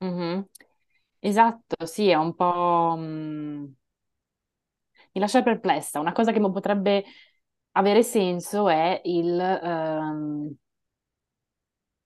[0.00, 0.46] Mhm.
[1.20, 2.96] Esatto, sì, è un po'...
[2.98, 3.64] mm,
[5.12, 6.00] mi lascia perplessa.
[6.00, 7.04] Una cosa che potrebbe
[7.72, 10.54] avere senso è il, ehm,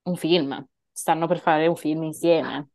[0.03, 0.65] un film.
[0.91, 2.69] Stanno per fare un film insieme.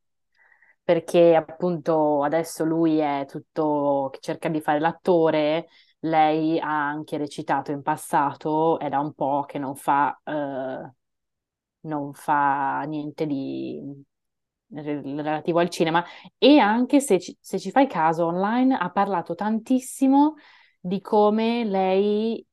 [0.84, 5.68] Perché appunto adesso lui è tutto che cerca di fare l'attore,
[6.00, 10.92] lei ha anche recitato in passato, è da un po' che non fa, eh,
[11.80, 13.80] non fa niente di
[14.70, 16.04] re- relativo al cinema
[16.38, 20.34] e anche se ci, se ci fai caso online ha parlato tantissimo
[20.80, 22.44] di come lei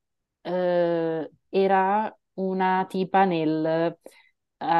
[0.42, 3.96] eh, era una tipa nel, eh,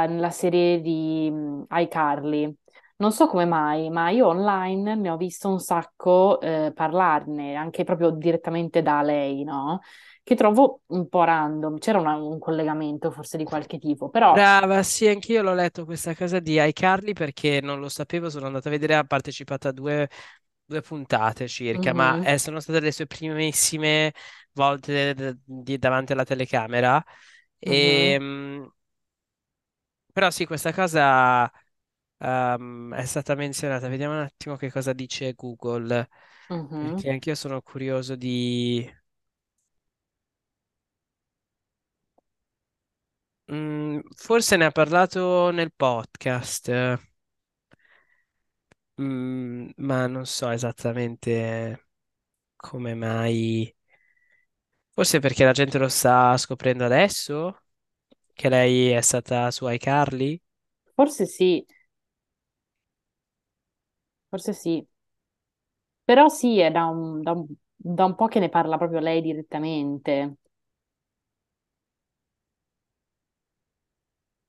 [0.07, 2.57] nella serie di mm, iCarly.
[3.03, 7.83] Non so come mai, ma io online ne ho visto un sacco eh, parlarne, anche
[7.85, 9.81] proprio direttamente da lei, no?
[10.23, 11.79] Che trovo un po' random.
[11.79, 16.15] C'era una- un collegamento forse di qualche tipo, però Brava, sì, anch'io l'ho letto questa
[16.15, 20.09] cosa di iCarly perché non lo sapevo, sono andata a vedere, ha partecipato a due,
[20.65, 24.15] due puntate circa, ma mhm, eh, sono state le sue primissime
[24.53, 27.05] volte d- di- davanti alla telecamera.
[27.59, 28.65] E, mhm, mm,
[30.13, 31.51] però sì, questa cosa
[32.23, 33.89] ehm, è stata menzionata.
[33.89, 36.09] Vediamo un attimo che cosa dice Google,
[36.49, 36.95] mhm.
[36.95, 38.89] perché anch'io sono curioso di...
[43.53, 46.71] Mm, forse ne ha parlato nel podcast.
[49.01, 51.89] Mm, ma non so esattamente
[52.57, 53.75] come mai.
[54.91, 57.63] Forse perché la gente lo sta scoprendo adesso,
[58.35, 60.41] che lei è stata su iCarly.
[60.95, 61.65] Forse sì,
[64.33, 64.87] forse sì.
[66.05, 69.21] Però sì, è da un, da un- da un po' che ne parla proprio lei
[69.23, 70.37] direttamente.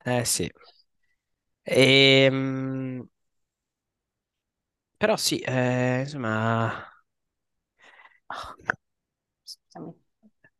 [0.04, 0.50] Eh sì.
[1.66, 3.06] Ehm,
[4.96, 6.88] però sì, eh, insomma,
[8.28, 8.54] Ah,
[9.44, 9.94] scusami.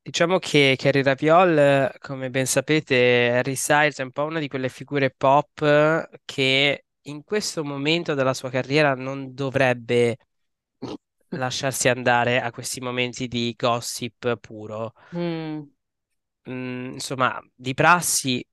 [0.02, 4.48] diciamo che Carrie Raviol, eh, come ben sapete, Harry Styles è un po' una di
[4.48, 10.18] quelle figure pop che in questo momento della sua carriera non dovrebbe
[11.36, 14.94] lasciarsi andare a questi momenti di gossip puro.
[15.12, 15.70] Mm,
[16.48, 18.44] Mm, insomma, di prassi,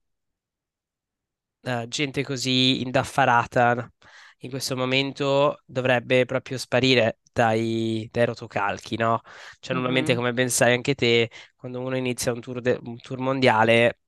[1.63, 3.91] eh, gente così indaffarata
[4.39, 9.21] in questo momento dovrebbe proprio sparire dai, dai rotocalchi, no?
[9.59, 12.97] Cioè, normalmente, mhm, come ben sai anche te, quando uno inizia un tour, de- un
[12.99, 13.99] tour mondiale,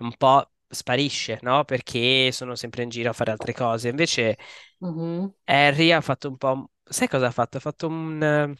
[0.00, 1.64] un po' sparisce, no?
[1.64, 3.88] Perché sono sempre in giro a fare altre cose.
[3.88, 4.36] Invece
[4.80, 5.34] mhm.
[5.44, 6.70] Harry ha fatto un po'...
[6.82, 7.56] Sai cosa ha fatto?
[7.56, 8.54] Ha fatto un,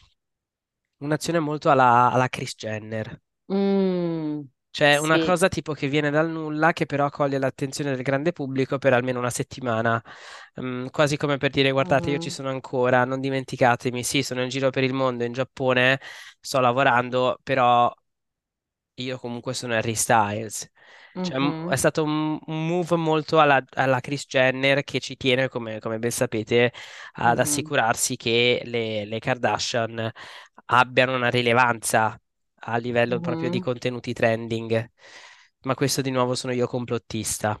[0.97, 3.21] un'azione molto alla, alla Kris Jenner.
[3.51, 5.25] Mm, Cioè, una sì.
[5.25, 9.19] cosa tipo che viene dal nulla, che però coglie l'attenzione del grande pubblico per almeno
[9.19, 10.03] una settimana.
[10.61, 14.03] Mm, quasi come per dire, guardate, io ci sono ancora, non dimenticatemi.
[14.03, 15.99] Sì, sono in giro per il mondo, in Giappone,
[16.41, 17.93] sto lavorando, però
[18.95, 20.69] io comunque sono Harry Styles.
[21.19, 25.49] Cioè, m- è stato un, un move molto alla, alla Kris Jenner che ci tiene,
[25.49, 26.71] come, come ben sapete,
[27.13, 30.11] ad assicurarsi che le, le Kardashian
[30.67, 32.19] abbiano una rilevanza
[32.67, 34.89] a livello proprio di contenuti trending.
[35.61, 37.59] Ma questo di nuovo sono io complottista.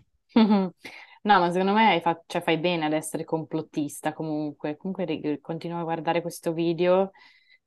[1.23, 4.77] No, ma secondo me fa- cioè, fai bene ad essere complottista comunque.
[4.77, 7.11] Comunque ri- continuo a guardare questo video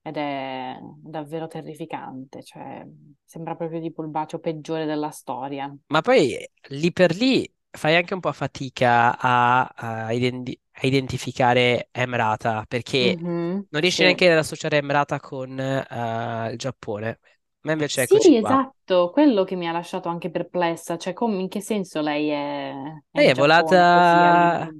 [0.02, 2.42] ed è davvero terrificante.
[2.42, 2.86] Cioè,
[3.24, 5.74] sembra proprio tipo il bacio peggiore della storia.
[5.86, 6.36] Ma poi
[6.70, 13.16] lì per lì fai anche un po' fatica a, a identi- a identificare Emrata perché
[13.16, 14.02] Mhm, non riesci Sì.
[14.02, 17.20] neanche ad associare Emrata con eh, il Giappone.
[17.60, 18.62] Ma invece eccoci Sì, qua.
[18.62, 22.72] esatto, quello che mi ha lasciato anche perplessa, cioè come, in che senso lei è,
[23.10, 24.72] è Lei è così volata,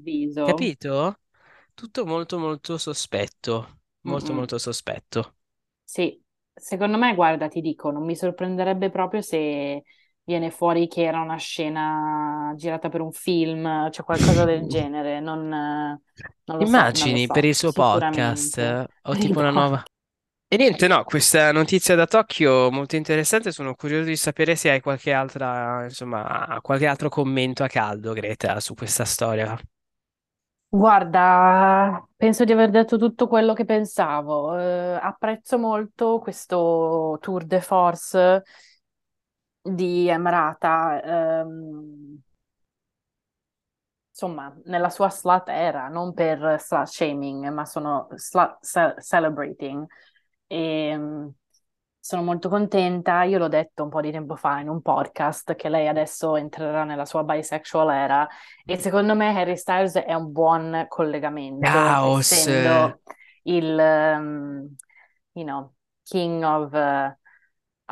[0.43, 1.21] capito?
[1.75, 3.78] Tutto molto molto sospetto,
[4.09, 5.35] molto molto sospetto.
[5.85, 6.21] Sì,
[6.55, 9.83] secondo me, guarda, ti dico, non mi sorprenderebbe proprio se
[10.23, 15.49] viene fuori che era una scena girata per un film, cioè qualcosa del genere, non,
[15.49, 15.99] non
[16.45, 19.83] lo so, non Immagini per so, il suo podcast o tipo una nuova...
[20.51, 24.81] E niente, no, questa notizia da Tokyo molto interessante, sono curioso di sapere se hai
[24.81, 29.59] qualche altra, insomma, qualche altro commento a caldo, Greta, su questa storia.
[30.71, 34.59] Guarda, penso di aver detto tutto quello che pensavo.
[34.59, 38.43] Eh, apprezzo molto questo tour de force
[39.63, 42.21] di Emrata, ehm,
[44.11, 49.87] insomma, nella sua slut era, non per slut shaming, ma sono slut ce- celebrating.
[50.47, 51.29] E, mm,
[52.09, 53.23] sono molto contenta.
[53.25, 56.85] Io l'ho detto un po' di tempo fa in un podcast che lei adesso entrerà
[56.85, 58.27] nella sua bisexual era
[58.65, 62.33] e secondo me Harry Styles è un buon collegamento, Caos.
[62.33, 63.01] essendo
[63.43, 64.75] il, um,
[65.33, 67.15] you know, king of, uh,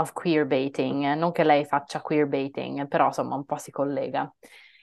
[0.01, 1.13] of queerbaiting.
[1.13, 4.35] Non che lei faccia queerbaiting, però insomma un po' si collega.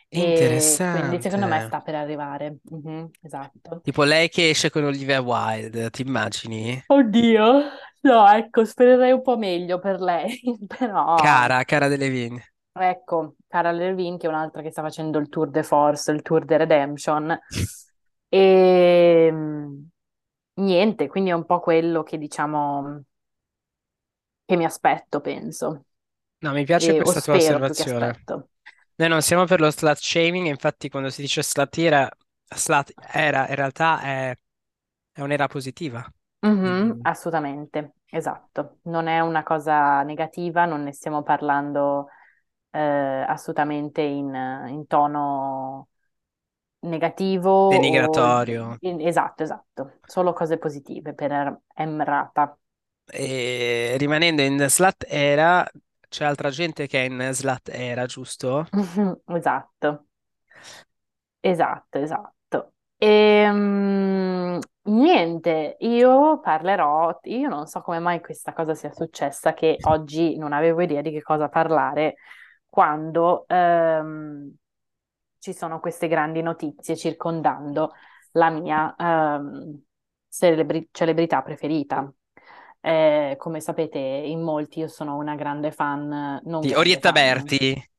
[0.09, 0.59] E
[0.99, 1.65] quindi secondo me Interessante.
[1.65, 2.57] sta per arrivare.
[2.69, 3.81] Mhm, esatto.
[3.81, 6.83] Tipo lei che esce con Olivia Wilde, ti immagini?
[6.85, 7.61] Oddio,
[8.03, 12.43] no, ecco, spererei un po' meglio per lei, però Cara, cara Delevingne.
[12.73, 16.45] ecco, Cara Levine, che è un'altra che sta facendo il Tour de Force, il Tour
[16.45, 17.39] de Redemption,
[18.29, 19.87] e mh,
[20.55, 23.03] niente, quindi è un po' quello che diciamo
[24.45, 25.85] che mi aspetto, penso,
[26.41, 27.83] No, mi piace e, o questa tua spero più che osservazione.
[27.83, 28.49] aspetto.
[28.95, 32.09] Noi non siamo per lo slut shaming, infatti quando si dice slut era,
[32.55, 34.37] slut era in realtà è,
[35.13, 36.05] è un'era positiva.
[36.43, 38.79] Mhm, assolutamente, esatto.
[38.83, 42.07] Non è una cosa negativa, non ne stiamo parlando
[42.71, 42.79] eh,
[43.27, 44.33] assolutamente in,
[44.67, 45.89] in tono
[46.81, 48.39] negativo o...
[48.39, 48.77] denigratorio.
[48.79, 49.99] in- Esatto, esatto.
[50.05, 52.57] Solo cose positive per Em- Emrata.
[53.05, 55.69] E rimanendo in slut era,
[56.09, 58.67] c'è altra gente che è in slut era, giusto?
[59.27, 60.07] Esatto,
[61.41, 62.73] esatto, esatto.
[62.97, 63.45] E,
[64.83, 70.53] niente, io parlerò, io non so come mai questa cosa sia successa, che oggi non
[70.53, 72.15] avevo idea di che cosa parlare
[72.67, 74.53] quando ehm,
[75.39, 77.93] ci sono queste grandi notizie circondando
[78.33, 79.81] la mia ehm,
[80.29, 82.11] celebri- celebrità preferita.
[82.81, 87.89] Eh, come sapete, in molti io sono una grande fan, non Di Orietta fan, Berti.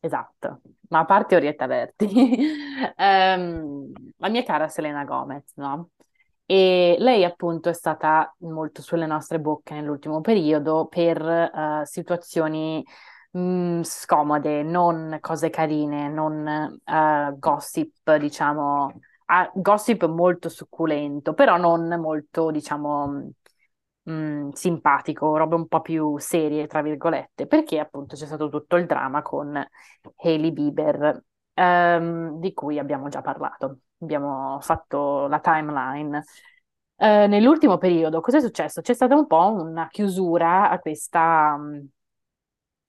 [0.00, 2.06] esatto, ma a parte Orietta Berti,
[2.96, 5.90] ehm, la mia cara Selena Gomez, no?
[6.46, 12.84] E lei appunto è stata molto sulle nostre bocche nell'ultimo periodo per eh, situazioni
[13.32, 16.46] mh, scomode, non cose carine, non
[16.84, 23.30] eh, gossip, diciamo, ah, gossip molto succulento, però non molto, diciamo,
[24.02, 28.86] mh, simpatico, robe un po' più serie, tra virgolette, perché appunto c'è stato tutto il
[28.86, 29.62] dramma con
[30.16, 31.22] Hailey Bieber,
[31.54, 33.78] ehm, di cui abbiamo già parlato.
[34.04, 36.22] Abbiamo fatto la timeline.
[36.96, 38.80] Eh, nell'ultimo periodo, cosa è successo?
[38.80, 41.88] C'è stata un po' una chiusura a questa, mh,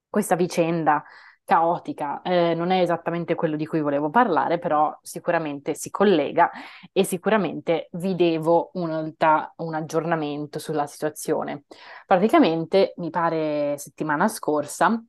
[0.09, 1.03] questa vicenda
[1.43, 2.21] caotica.
[2.21, 6.49] Eh, non è esattamente quello di cui volevo parlare, però sicuramente si collega
[6.91, 9.13] e sicuramente vi devo un,
[9.57, 11.63] un aggiornamento sulla situazione.
[12.05, 15.01] Praticamente, mi pare settimana scorsa,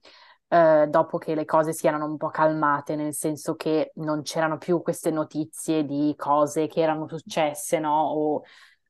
[0.49, 4.59] eh, dopo che le cose si erano un po' calmate, nel senso che non c'erano
[4.59, 8.03] più queste notizie di cose che erano successe, no?
[8.11, 8.42] O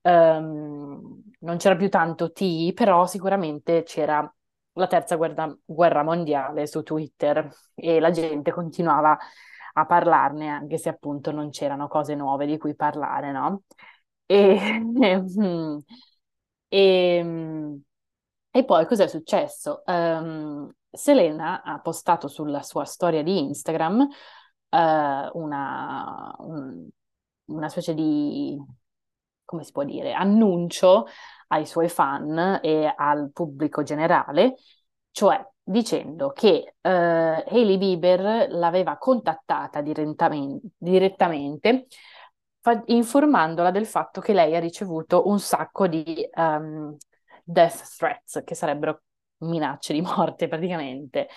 [0.02, 4.30] ehm, non c'era più tanto T, però sicuramente c'era
[4.72, 9.16] la terza guerra, guerra mondiale su Twitter e la gente continuava
[9.74, 13.62] a parlarne, anche se appunto non c'erano cose nuove di cui parlare, no?
[14.26, 14.59] E,
[16.68, 17.24] e,
[18.50, 19.82] e poi cos'è successo?
[19.86, 24.07] Um, Selena ha postato sulla sua storia di Instagram uh,
[25.39, 26.89] una, un,
[27.47, 28.57] una specie di,
[29.45, 31.07] come si può dire, annuncio
[31.49, 34.55] ai suoi fan e al pubblico generale,
[35.11, 41.87] cioè dicendo che uh, Hailey Bieber l'aveva contattata direttamente, direttamente
[42.61, 46.97] fa- informandola del fatto che lei ha ricevuto un sacco di um,
[47.43, 49.03] death threats, che sarebbero
[49.39, 51.28] minacce di morte praticamente,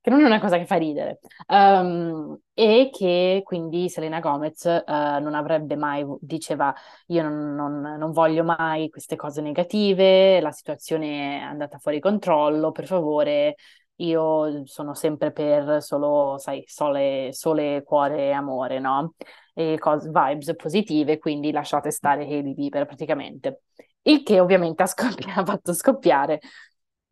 [0.00, 4.92] che non è una cosa che fa ridere, um, e che quindi Selena Gomez uh,
[4.92, 6.74] non avrebbe mai, diceva
[7.06, 12.70] io non, non, non, voglio mai queste cose negative, la situazione è andata fuori controllo,
[12.70, 13.54] per favore,
[13.96, 19.14] io sono sempre per solo, sai, sole, sole cuore e amore, no?
[19.54, 23.62] E cose, vibes positive, quindi lasciate stare Hailey Bieber praticamente.
[24.02, 26.40] Il che ovviamente ha, scoppia- ha fatto scoppiare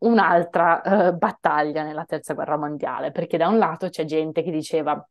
[0.03, 5.05] un'altra uh, battaglia nella terza guerra mondiale, perché da un lato c'è gente che diceva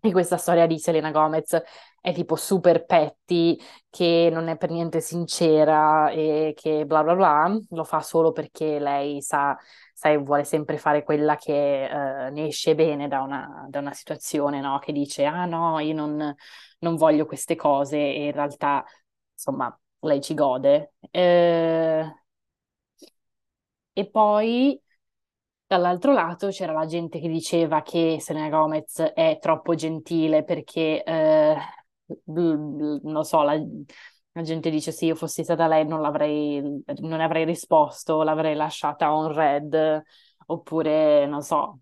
[0.00, 1.62] che questa storia di Selena Gomez
[2.00, 3.56] è tipo super petty,
[3.88, 8.80] che non è per niente sincera e che bla bla bla, lo fa solo perché
[8.80, 9.56] lei sa,
[9.94, 14.60] sai, vuole sempre fare quella che uh, ne esce bene da una, da una situazione,
[14.60, 14.78] no?
[14.80, 16.34] Che dice, ah no, io non,
[16.80, 18.84] non voglio queste cose e in realtà,
[19.32, 20.94] insomma, lei ci gode.
[21.10, 22.21] Eh,
[23.92, 24.80] e poi
[25.66, 31.56] dall'altro lato c'era la gente che diceva che Selena Gomez è troppo gentile perché, eh,
[32.24, 33.54] non so, la,
[34.32, 36.60] la, gente dice se io fossi stata lei non l'avrei,
[37.00, 40.02] non avrei risposto, l'avrei lasciata on red,
[40.46, 41.80] oppure, non so,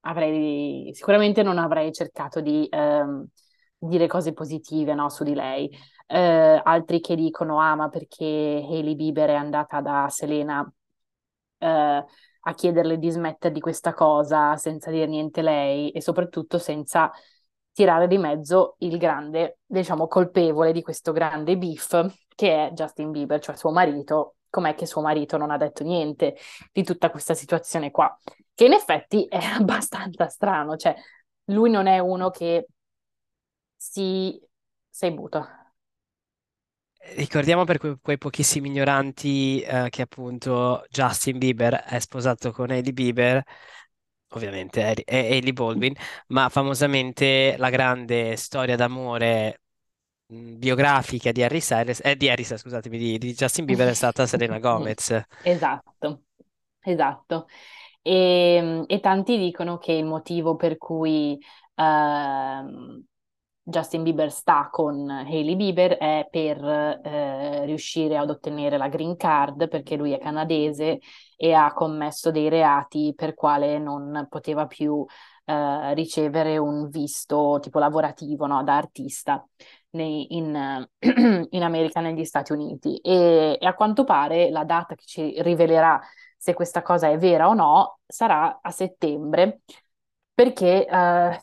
[0.00, 3.26] avrei, sicuramente non avrei cercato di ehm,
[3.78, 5.68] dire cose positive, no, su di lei.
[6.06, 10.70] Eh, altri che dicono, ah, ma perché Hailey Bieber è andata da Selena
[11.60, 12.04] eh,
[12.42, 17.12] a chiederle di smettere di questa cosa senza dire niente lei e soprattutto senza
[17.72, 23.40] tirare di mezzo il grande, diciamo, colpevole di questo grande beef che è Justin Bieber,
[23.40, 24.36] cioè suo marito.
[24.50, 26.36] Com'è che suo marito non ha detto niente
[26.72, 28.16] di tutta questa situazione qua?
[28.52, 30.94] Che in effetti è abbastanza strano, cioè
[31.44, 32.66] lui non è uno che
[33.76, 34.40] si...
[34.88, 35.59] sei buto.
[37.16, 42.92] Ricordiamo per que- quei pochissimi ignoranti eh, che appunto Justin Bieber è sposato con Hailey
[42.92, 43.42] Bieber,
[44.28, 45.94] ovviamente è, è Hailey Baldwin,
[46.28, 49.62] ma famosamente la grande storia d'amore
[50.26, 53.94] mh, biografica di Harry Styles, eh, di Harry Styles, scusatemi, di, di Justin Bieber è
[53.94, 55.22] stata Selena Gomez.
[55.42, 56.24] Esatto,
[56.80, 57.46] esatto.
[58.02, 61.38] E, e tanti dicono che il motivo per cui
[61.74, 63.04] uh,
[63.70, 69.68] Justin Bieber sta con Hailey Bieber è per eh, riuscire ad ottenere la green card
[69.68, 70.98] perché lui è canadese
[71.36, 75.04] e ha commesso dei reati per quale non poteva più
[75.44, 79.44] eh, ricevere un visto tipo lavorativo no, da artista
[79.90, 80.88] nei, in,
[81.50, 82.96] in, America, negli Stati Uniti.
[82.98, 86.00] E, e a quanto pare la data che ci rivelerà
[86.36, 89.60] se questa cosa è vera o no sarà a settembre
[90.32, 91.40] perché eh,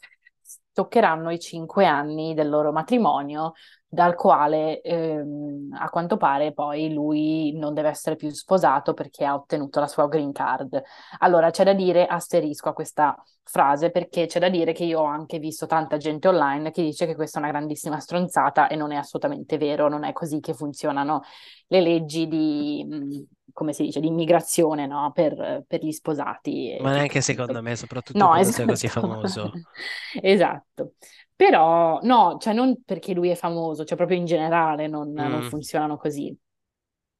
[0.78, 3.54] toccheranno i cinque anni del loro matrimonio,
[3.90, 9.34] dal quale ehm, a quanto pare poi lui non deve essere più sposato perché ha
[9.34, 10.82] ottenuto la sua green card.
[11.20, 15.06] Allora c'è da dire asterisco a questa frase perché c'è da dire che io ho
[15.06, 18.92] anche visto tanta gente online che dice che questa è una grandissima stronzata e non
[18.92, 21.22] è assolutamente vero, non è così che funzionano
[21.68, 25.12] le leggi di come si dice, di immigrazione no?
[25.16, 26.78] per, per, gli sposati.
[26.80, 28.58] Ma neanche secondo me, soprattutto no, quando esatto.
[28.58, 29.52] sei così famoso.
[30.22, 30.92] esatto.
[31.38, 35.16] Però no, cioè non perché lui è famoso, cioè proprio in generale non, mm.
[35.16, 36.36] non funzionano così.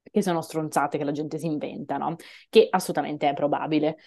[0.10, 2.16] Che sono stronzate che la gente si inventa, no?
[2.50, 3.98] Che assolutamente è probabile.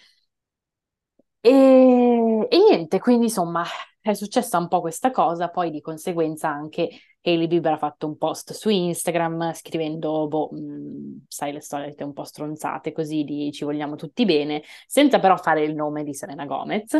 [1.43, 3.63] E, e niente, quindi insomma
[4.01, 6.89] è successa un po' questa cosa, poi di conseguenza anche
[7.23, 12.13] Hailey Bieber ha fatto un post su Instagram scrivendo, boh, mh, sai le solite un
[12.13, 16.45] po' stronzate così di ci vogliamo tutti bene, senza però fare il nome di Selena
[16.45, 16.99] Gomez.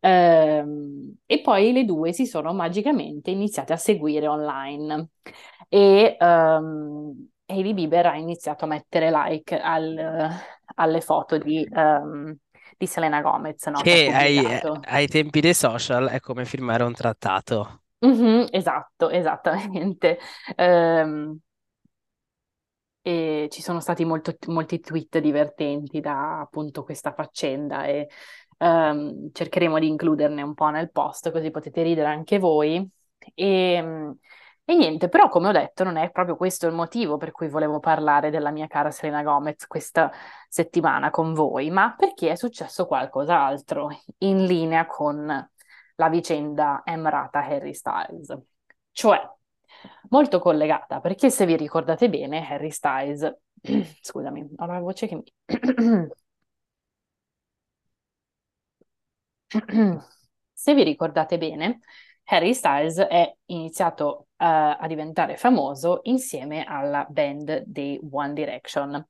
[0.00, 5.08] Ehm, e poi le due si sono magicamente iniziate a seguire online
[5.68, 10.30] e um, Hailey Bieber ha iniziato a mettere like al,
[10.74, 11.66] alle foto di...
[11.70, 12.36] Um,
[12.78, 13.80] di Selena Gomez, no?
[13.80, 17.80] Che ai, ai tempi dei social è come firmare un trattato.
[18.52, 20.18] Esatto, esattamente.
[20.56, 21.38] Ehm,
[23.02, 28.08] e ci sono stati molto- molti tweet divertenti da appunto questa faccenda e
[28.58, 32.86] ehm, cercheremo di includerne un po' nel post così potete ridere anche voi.
[33.34, 34.14] E,
[34.64, 37.80] e niente, però come ho detto non è proprio questo il motivo per cui volevo
[37.80, 40.10] parlare della mia cara Selena Gomez questa
[40.48, 43.88] settimana con voi, ma perché è successo qualcos'altro
[44.18, 45.48] in linea con
[45.98, 48.36] la vicenda Emrata Harry Styles.
[48.92, 49.20] Cioè,
[50.10, 53.36] molto collegata, perché se vi ricordate bene, Harry Styles,
[54.00, 55.24] scusami, ho la voce che mi...
[60.52, 61.80] Se vi ricordate bene,
[62.24, 69.06] Harry Styles è iniziato eh, a diventare famoso insieme alla band dei One Direction,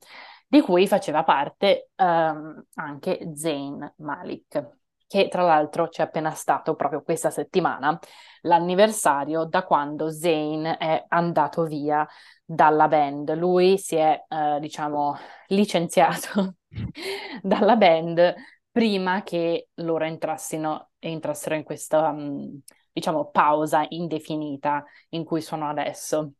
[0.46, 4.77] di cui faceva parte ehm, anche Zayn Malik,
[5.08, 7.98] che tra l'altro c'è appena stato proprio questa settimana
[8.42, 12.06] l'anniversario da quando Zayn è andato via
[12.44, 13.34] dalla band.
[13.34, 15.16] Lui si è, eh, diciamo,
[15.48, 16.56] licenziato
[17.42, 18.34] dalla band
[18.70, 22.56] prima che loro entrassero, entrassero in questa, mm,
[22.92, 26.32] diciamo, pausa indefinita in cui sono adesso.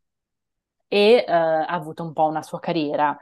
[0.90, 3.16] E eh, ha avuto un po' una sua carriera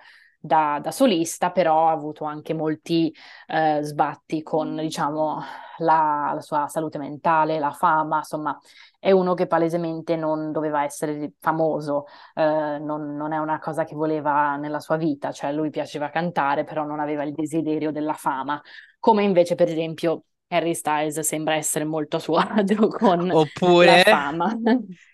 [0.47, 3.15] da, da solista, però ha avuto anche molti
[3.49, 5.43] eh, sbatti con, diciamo,
[5.79, 8.59] la, la sua salute mentale, la fama, insomma,
[8.99, 13.95] è uno che palesemente non doveva essere famoso, eh, non, non è una cosa che
[13.95, 18.61] voleva nella sua vita, cioè lui piaceva cantare, però non aveva il desiderio della fama,
[18.99, 24.03] come invece, per esempio, Harry Styles sembra essere molto a suo agio con la Oppure,
[24.03, 24.57] fama.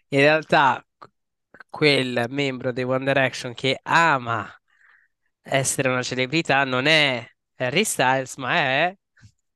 [0.08, 0.84] in realtà,
[1.70, 4.48] quel membro dei One Direction che ama
[5.42, 7.26] essere una celebrità non è
[7.56, 8.96] Harry Styles, ma è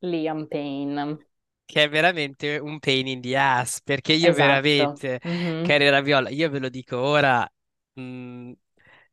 [0.01, 1.19] Liam Payne.
[1.65, 4.33] che è veramente un pain in the ass, perché io Esatto.
[4.33, 7.49] veramente, Mhm, Carrie Raviola, io ve lo dico ora,
[7.95, 8.53] mh,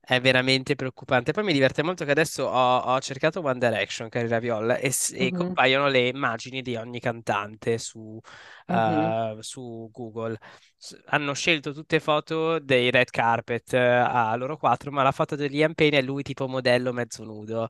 [0.05, 1.31] è veramente preoccupante.
[1.31, 5.31] Poi mi diverte molto che adesso ho, ho cercato One Direction, Carrie Raviola, e, e
[5.31, 8.19] compaiono le immagini di ogni cantante su,
[8.67, 10.37] eh, su Google.
[10.77, 15.35] S- hanno scelto tutte foto dei red carpet, eh, a loro quattro, ma la foto
[15.35, 17.69] di Liam Payne è lui tipo modello mezzo nudo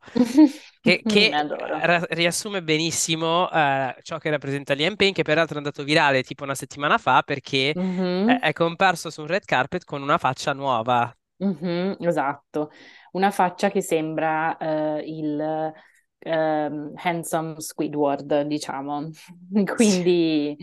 [0.81, 1.39] che, che,
[1.81, 6.43] ra- riassume benissimo eh, ciò che rappresenta Liam Payne, che peraltro è andato virale tipo
[6.43, 7.77] una settimana fa perché
[8.23, 11.15] è, è comparso su un red carpet con una faccia nuova.
[11.45, 12.71] Mhm, esatto.
[13.11, 15.73] Una faccia che sembra eh, il
[16.19, 19.09] ehm, handsome Squidward, diciamo.
[19.11, 20.57] Sì, Quindi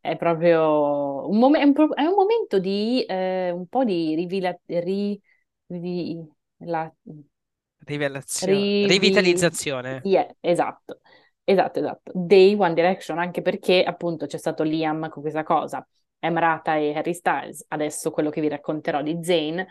[0.00, 4.14] è proprio un, mom- è un, pro- è un momento di eh, un po' di
[4.14, 5.20] rivela- ri-
[5.66, 6.26] ri-
[6.58, 6.92] la-
[7.86, 8.80] rivelazione, Rivi...
[8.80, 10.06] rivitalizzazione.
[10.06, 11.00] Yeah, esatto,
[11.44, 12.12] esatto, esatto.
[12.14, 15.86] Dei One Direction, anche perché appunto c'è stato Liam con questa cosa,
[16.18, 19.66] Emrata e Harry Styles, adesso quello che vi racconterò di Zayn,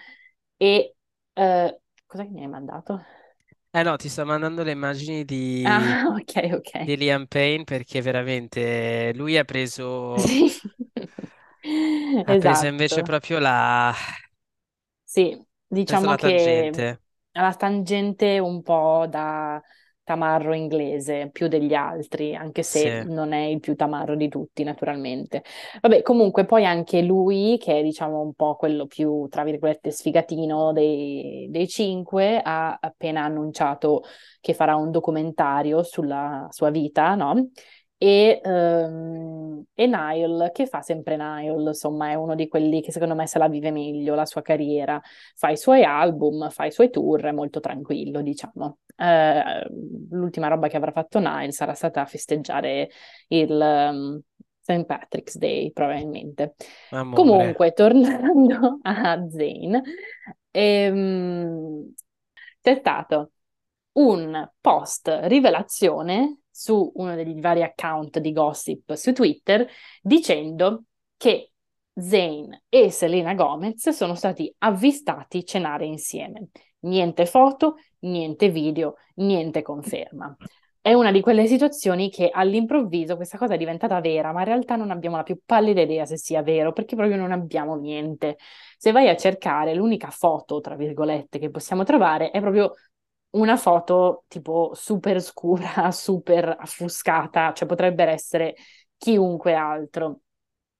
[0.59, 0.95] e...
[1.33, 3.01] eh, cosa che mi hai mandato?
[3.75, 6.71] Eh no, ti sto mandando le immagini di, Ah, ok, ok.
[6.77, 10.47] di Liam Payne perché veramente lui ha preso, Sì,
[12.25, 13.03] ha preso invece esatto.
[13.03, 13.95] proprio la, ha
[15.03, 15.39] Sì,
[15.83, 17.01] preso diciamo la che tangente.
[17.31, 19.61] alla tangente un po' da
[20.03, 23.09] tamarro inglese, più degli altri, anche se Sì.
[23.09, 25.43] non è il più tamarro di tutti, naturalmente.
[25.81, 30.73] Vabbè, comunque poi anche lui, che è diciamo un po' quello più, tra virgolette, sfigatino
[30.73, 34.03] dei, dei cinque, ha appena annunciato
[34.41, 37.49] che farà un documentario sulla sua vita, no?
[38.03, 43.15] E, ehm, e Niall, che fa sempre Niall, insomma, è uno di quelli che secondo
[43.15, 45.01] me se la vive meglio la sua carriera.
[45.35, 48.79] Fa i suoi album, fa i suoi tour, è molto tranquillo, diciamo.
[48.97, 49.65] Eh,
[50.09, 52.89] l'ultima roba che avrà fatto Niall sarà stata festeggiare
[53.29, 54.19] il um,
[54.59, 54.83] St.
[54.83, 56.55] Patrick's Day, probabilmente.
[56.89, 57.15] Amore.
[57.15, 59.81] Comunque, tornando a Zayn,
[60.51, 61.93] ehm,
[62.59, 63.31] c'è stato
[63.93, 69.67] un post rivelazione su uno degli vari account di gossip su Twitter
[70.01, 70.83] dicendo
[71.17, 71.51] che
[71.95, 76.49] Zayn e Selena Gomez sono stati avvistati cenare insieme.
[76.81, 80.35] Niente foto, niente video, niente conferma.
[80.81, 84.75] è una di quelle situazioni che all'improvviso questa cosa è diventata vera, ma in realtà
[84.75, 88.37] non abbiamo la più pallida idea se sia vero, perché proprio non abbiamo niente.
[88.77, 92.73] Se vai a cercare, l'unica foto, tra virgolette, che possiamo trovare è proprio
[93.33, 98.55] una foto tipo super scura, super affuscata, cioè potrebbe essere
[98.97, 100.21] chiunque altro,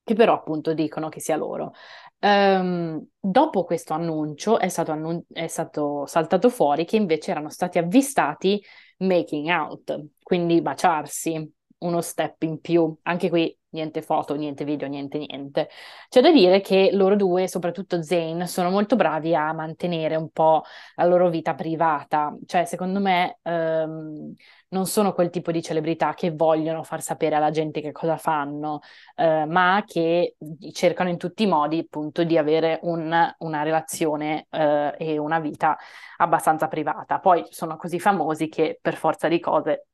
[0.03, 1.73] che però appunto dicono che sia loro.
[2.19, 7.77] Um, dopo questo annuncio è stato, annun- è stato saltato fuori che invece erano stati
[7.77, 8.63] avvistati
[8.99, 12.95] making out, quindi baciarsi, uno step in più.
[13.03, 15.69] Anche qui niente foto, niente video, niente niente.
[16.09, 20.63] C'è da dire che loro due, soprattutto Zayn, sono molto bravi a mantenere un po'
[20.95, 22.35] la loro vita privata.
[22.45, 24.33] Cioè, secondo me, ehm,
[24.69, 28.79] non sono quel tipo di celebrità che vogliono far sapere alla gente che cosa fanno,
[29.15, 30.35] eh, ma che
[30.71, 35.77] cercano in tutti i modi, appunto, di avere un, una relazione eh, e una vita
[36.17, 37.19] abbastanza privata.
[37.19, 39.87] Poi sono così famosi che per forza di cose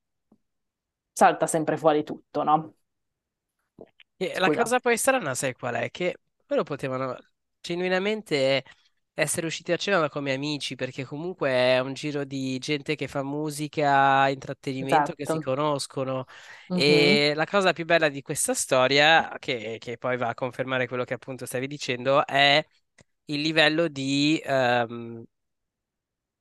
[1.13, 2.73] salta sempre fuori tutto, no?
[4.21, 4.49] E la Scusa.
[4.49, 5.89] cosa poi strana, sai qual è?
[5.91, 6.15] Che
[6.47, 7.17] loro potevano
[7.61, 8.63] genuinamente
[9.13, 13.23] essere usciti a cena come amici, perché comunque è un giro di gente che fa
[13.23, 15.39] musica, intrattenimento, che si Esatto.
[15.39, 16.25] conoscono.
[16.69, 17.19] Mhm.
[17.19, 21.03] E la cosa più bella di questa storia, che, che poi va a confermare quello
[21.05, 22.63] che appunto stavi dicendo, è
[23.25, 25.23] il livello di, ehm,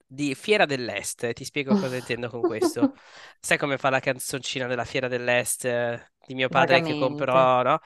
[0.07, 1.33] di Fiera dell'Est.
[1.33, 2.93] Ti spiego cosa intendo con questo.
[3.41, 5.65] Sai come fa la canzoncina della Fiera dell'Est
[6.29, 6.95] di mio padre che Vagamente.
[6.95, 7.81] comprò, no?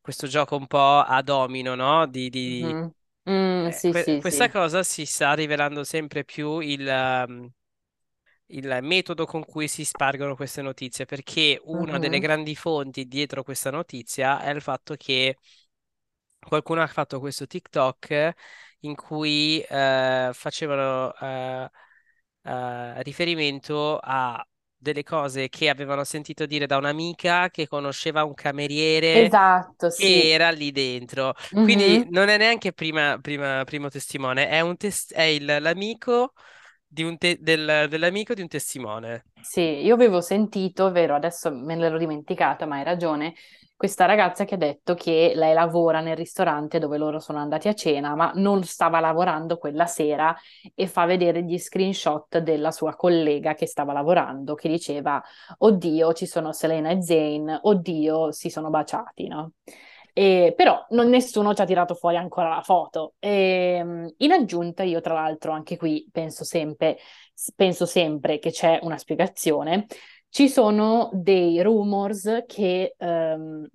[0.00, 2.06] Questo gioco un po' a domino, no?
[2.06, 2.92] Di, di- Mhm.
[3.28, 4.50] Mm, eh, sì, que- sì, questa sì.
[4.50, 7.50] cosa si sta rivelando sempre più il, um,
[8.46, 12.20] il metodo con cui si spargono queste notizie, perché una delle Mhm.
[12.20, 15.38] grandi fonti dietro questa notizia è il fatto che
[16.38, 18.32] qualcuno ha fatto questo TikTok
[18.80, 21.70] in cui eh, facevano eh,
[22.42, 24.44] eh, riferimento a
[24.78, 30.32] delle cose che avevano sentito dire da un'amica che conosceva un cameriere Esatto, che sì.
[30.32, 31.34] era lì dentro.
[31.60, 32.10] Quindi Mhm.
[32.10, 36.32] non è neanche prima, prima- primo testimone, è, un tes- è il- l'amico
[36.86, 39.24] di un te- del- dell'amico di un testimone.
[39.40, 43.34] Sì, io avevo sentito, vero, adesso me l'ero dimenticata, ma hai ragione,
[43.78, 47.74] questa ragazza che ha detto che lei lavora nel ristorante dove loro sono andati a
[47.74, 50.36] cena, ma non stava lavorando quella sera
[50.74, 55.22] e fa vedere gli screenshot della sua collega che stava lavorando, che diceva,
[55.58, 59.52] oddio, ci sono Selena e Zayn, oddio, si sono baciati, no?
[60.12, 63.14] E, però non- nessuno ci ha tirato fuori ancora la foto.
[63.20, 66.98] E, in aggiunta, io tra l'altro anche qui penso sempre
[67.54, 69.86] penso sempre che c'è una spiegazione.
[70.30, 73.66] Ci sono dei rumors che ehm,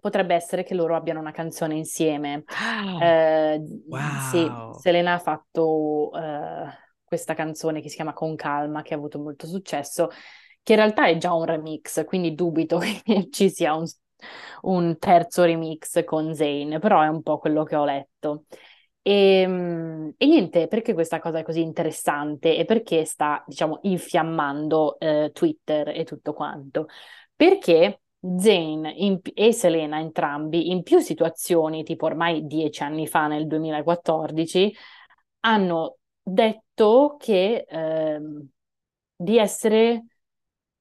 [0.00, 2.44] potrebbe essere che loro abbiano una canzone insieme.
[3.00, 3.60] Eh,
[4.18, 4.78] sì, Wow.
[4.78, 6.66] Selena ha fatto eh,
[7.02, 10.08] questa canzone che si chiama Con calma, che ha avuto molto successo,
[10.62, 13.86] che in realtà è già un remix, quindi dubito che ci sia un,
[14.62, 18.44] un terzo remix con Zayn, però è un po' quello che ho letto.
[19.06, 24.98] E, mm, e niente, perché questa cosa è così interessante e perché sta, diciamo, infiammando
[24.98, 26.88] eh, Twitter e tutto quanto?
[27.36, 28.00] Perché
[28.38, 34.74] Zayn in- e Selena, entrambi, in più situazioni, tipo ormai dieci anni fa, nel 2014,
[35.40, 38.48] hanno detto che ehm,
[39.16, 40.04] di essere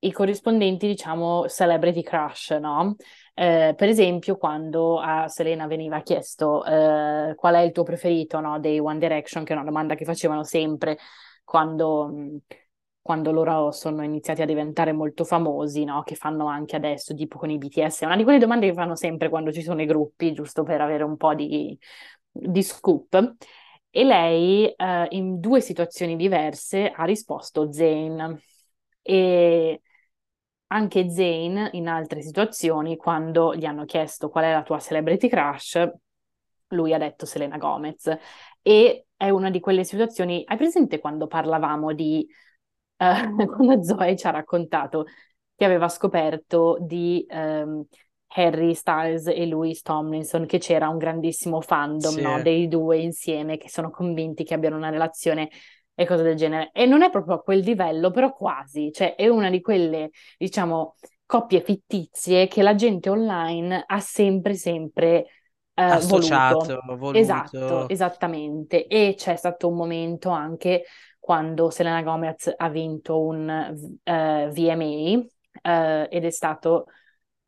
[0.05, 2.95] i corrispondenti, diciamo, celebrity crush, no?
[3.33, 8.59] Eh, per esempio, quando a Selena veniva chiesto eh, qual è il tuo preferito, no,
[8.59, 10.97] dei One Direction, che è una domanda che facevano sempre
[11.43, 12.39] quando,
[13.01, 16.03] quando loro sono iniziati a diventare molto famosi, no?
[16.03, 18.01] Che fanno anche adesso, tipo con i BTS.
[18.01, 20.81] È una di quelle domande che fanno sempre quando ci sono i gruppi, giusto per
[20.81, 21.77] avere un po' di,
[22.29, 23.35] di scoop.
[23.89, 28.37] E lei, eh, in due situazioni diverse, ha risposto Zayn.
[29.01, 29.81] E
[30.73, 35.87] anche Zayn, in altre situazioni, quando gli hanno chiesto qual è la tua celebrity crush,
[36.69, 38.11] lui ha detto Selena Gomez.
[38.61, 40.43] E è una di quelle situazioni.
[40.45, 42.27] Hai presente quando parlavamo di.
[42.97, 45.05] eh, quando Zoe ci ha raccontato
[45.55, 47.85] che aveva scoperto di ehm,
[48.35, 52.43] Harry Styles e Louis Tomlinson, che c'era un grandissimo fandom, no, Sì.
[52.43, 55.49] dei due insieme che sono convinti che abbiano una relazione
[55.95, 56.71] e cose del genere.
[56.73, 60.95] E non è proprio a quel livello, però quasi, cioè è una di quelle, diciamo,
[61.25, 65.25] coppie fittizie che la gente online ha sempre, sempre
[65.73, 66.15] eh, voluto.
[66.15, 66.79] Associato,
[67.11, 67.89] Esatto, voluto.
[67.89, 68.87] esattamente.
[68.87, 70.83] E c'è stato un momento anche
[71.19, 73.49] quando Selena Gomez ha vinto un
[74.03, 75.23] eh, VMA
[75.61, 76.85] eh, ed è stato,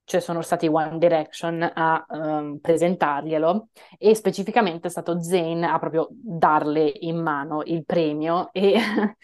[0.05, 6.07] cioè sono stati One Direction a ehm, presentarglielo e specificamente è stato Zayn a proprio
[6.11, 8.75] darle in mano il premio e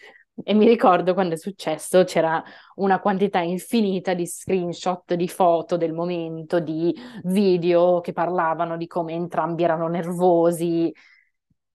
[0.44, 2.42] E mi ricordo quando è successo c'era
[2.76, 9.12] una quantità infinita di screenshot, di foto del momento, di video che parlavano di come
[9.12, 10.92] entrambi erano nervosi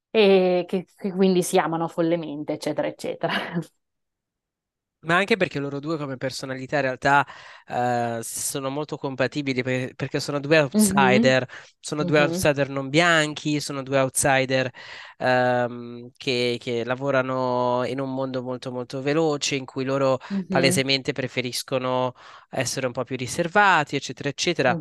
[0.09, 3.33] e che, che quindi si amano follemente, eccetera, eccetera.
[5.07, 7.25] Ma anche perché loro due come personalità in realtà
[7.67, 11.47] eh, sono molto compatibili per- perché sono due outsider,
[11.79, 14.69] sono due mhm, outsider non bianchi, sono due outsider
[15.17, 21.13] ehm, che, che lavorano in un mondo molto molto veloce in cui loro mhm, palesemente
[21.13, 22.13] preferiscono
[22.49, 24.77] essere un po' più riservati, eccetera, eccetera.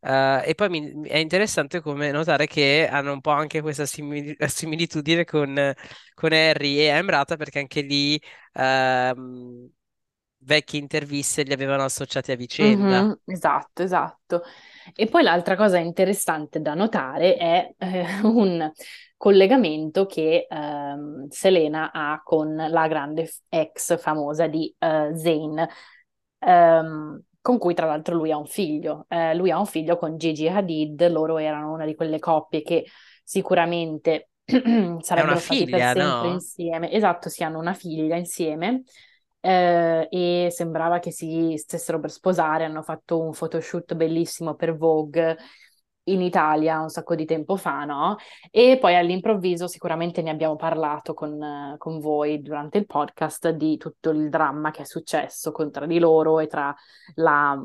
[0.00, 4.36] Eh, e poi mi- è interessante come notare che hanno un po' anche questa simili-
[4.46, 5.72] similitudine con,
[6.14, 8.20] con Harry e Emrata perché anche lì
[8.54, 9.70] ehm,
[10.38, 13.06] vecchie interviste li avevano associati a vicenda.
[13.06, 14.42] mhm, esatto, esatto.
[14.94, 18.70] E poi l'altra cosa interessante da notare è eh, un
[19.16, 25.66] collegamento che ehm, Selena ha con la grande ex famosa di eh, Zayn,
[26.38, 29.06] ehm, con cui tra l'altro lui ha un figlio.
[29.08, 32.86] Eh, lui ha un figlio con Gigi Hadid, loro erano una di quelle coppie che
[33.24, 34.30] sicuramente
[35.00, 36.32] sarebbero stati per figlia, sempre no?
[36.32, 36.90] insieme.
[36.90, 38.82] Esatto, si hanno una figlia insieme
[39.40, 42.64] eh, e sembrava che si stessero per sposare.
[42.64, 45.36] Hanno fatto un photoshoot bellissimo per Vogue
[46.04, 48.16] in Italia un sacco di tempo fa, no?
[48.50, 54.10] E poi all'improvviso sicuramente ne abbiamo parlato con, con voi durante il podcast di tutto
[54.10, 56.74] il dramma che è successo con- tra di loro e tra
[57.14, 57.58] la,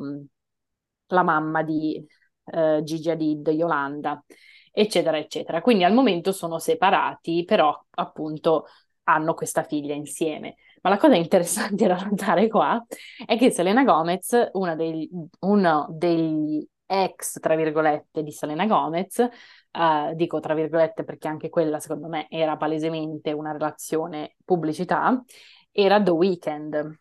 [1.07, 2.05] la mamma di
[2.45, 4.23] eh, Gigi Hadid, Yolanda,
[4.71, 5.61] eccetera, eccetera.
[5.61, 8.65] Quindi al momento sono separati, però appunto
[9.03, 10.55] hanno questa figlia insieme.
[10.81, 12.83] Ma la cosa interessante da notare qua
[13.25, 15.09] è che Selena Gomez, dei-
[15.41, 21.79] uno degli ex, tra virgolette, di Selena Gomez, eh, dico tra virgolette perché anche quella
[21.79, 25.21] secondo me era palesemente una relazione pubblicità,
[25.71, 26.99] era The Weeknd,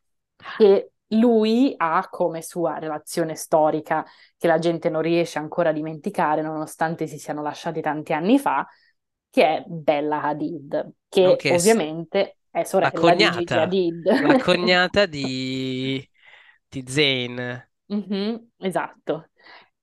[0.57, 4.05] che lui ha come sua relazione storica
[4.37, 8.67] che la gente non riesce ancora a dimenticare, nonostante si siano lasciati tanti anni fa,
[9.31, 14.07] che è Bella Hadid, che s- ovviamente è la sorella di Gigi cognata, Hadid.
[14.19, 16.07] la cognata di,
[16.69, 17.69] di Zayn.
[17.91, 19.31] Mhm, esatto.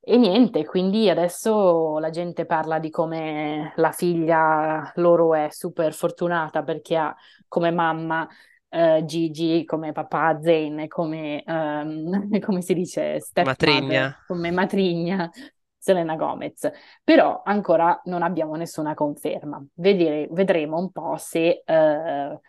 [0.00, 6.62] E niente, quindi adesso la gente parla di come la figlia loro è super fortunata
[6.62, 7.14] perché ha
[7.48, 8.28] come mamma
[8.76, 14.04] eh, Gigi, come papà Zayn e come, ehm, come si dice, Matrigna.
[14.04, 15.30] stepmother, come matrigna
[15.78, 16.68] Selena Gomez.
[17.04, 19.64] Però ancora non abbiamo nessuna conferma.
[19.74, 22.40] Vedere- vedremo un po' se eh,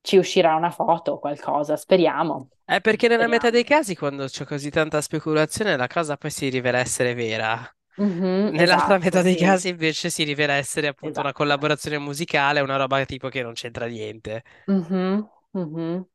[0.00, 1.76] ci uscirà una foto o qualcosa.
[1.76, 2.50] Speriamo.
[2.64, 3.64] È perché nella metà dei Speriamo.
[3.64, 7.58] casi, quando c'è così tanta speculazione, la cosa poi si rivela essere vera.
[7.96, 11.32] Mhm, Nell'altra esatto, metà dei sì, casi invece si rivela essere appunto una esatto.
[11.32, 14.44] collaborazione musicale, una roba tipo che non c'entra niente.
[14.68, 16.06] Mhm, mhm,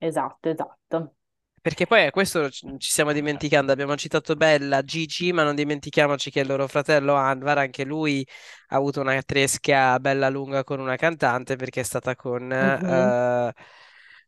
[0.00, 1.16] Esatto, esatto.
[1.62, 6.28] Perché poi a questo ci ci stiamo dimenticando, abbiamo citato Bella, Gigi, ma non dimentichiamoci
[6.32, 8.26] che il loro fratello Anwar, anche lui
[8.68, 13.52] ha avuto una tresca bella lunga con una cantante perché è stata con, Mhm, eh,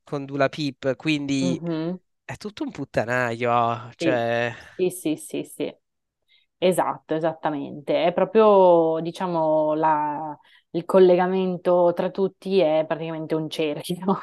[0.04, 4.54] con Dula Peep, quindi mhm, è tutto un puttanaio, Sì, cioè...
[4.76, 5.74] sì, sì, sì, sì.
[6.58, 8.04] Esatto, esattamente.
[8.06, 10.38] È proprio, diciamo, la-
[10.74, 14.18] il collegamento tra tutti è praticamente un cerchio.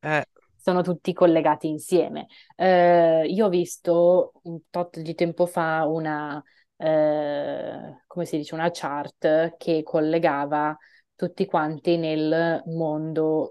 [0.00, 0.24] eh,
[0.56, 2.26] Sono tutti collegati insieme.
[2.56, 6.42] Eh, io ho visto un tot di tempo fa una,
[6.76, 10.76] eh, come si dice, una chart che collegava
[11.14, 13.48] tutti quanti nel mondo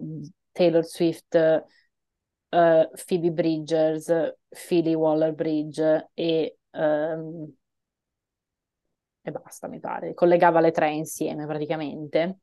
[0.51, 1.63] Taylor Swift, eh,
[2.49, 7.53] Phoebe Bridgers, Phoebe Waller-Bridge e ehm,
[9.25, 10.13] e basta, mi pare.
[10.13, 12.37] Collegava le tre insieme praticamente.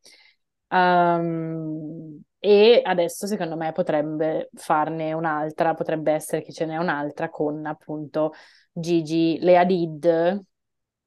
[0.68, 7.64] Ehm, e adesso secondo me potrebbe farne un'altra, potrebbe essere che ce n'è un'altra con
[7.66, 8.32] appunto
[8.72, 10.44] Gigi, Lea Did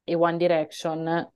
[0.06, 1.32] e One Direction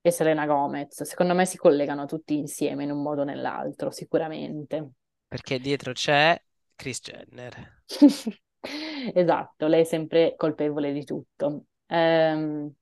[0.00, 1.02] e Selena Gomez.
[1.02, 4.92] Secondo me si collegano tutti insieme in un modo o nell'altro, sicuramente.
[5.26, 6.40] perché dietro c'è
[6.74, 7.82] Kris Jenner.
[9.14, 11.66] Esatto, lei è sempre colpevole di tutto.
[11.86, 12.72] Ehm,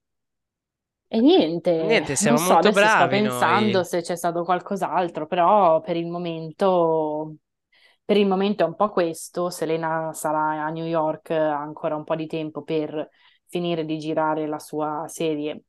[1.09, 3.83] E niente, Niente, non siamo so, molto adesso sto bravi pensando noi.
[3.83, 7.35] se c'è stato qualcos'altro, però per il momento,
[8.03, 9.49] per il momento è un po' questo.
[9.49, 13.09] Selena sarà a New York ancora un po' di tempo per
[13.45, 15.63] finire di girare la sua serie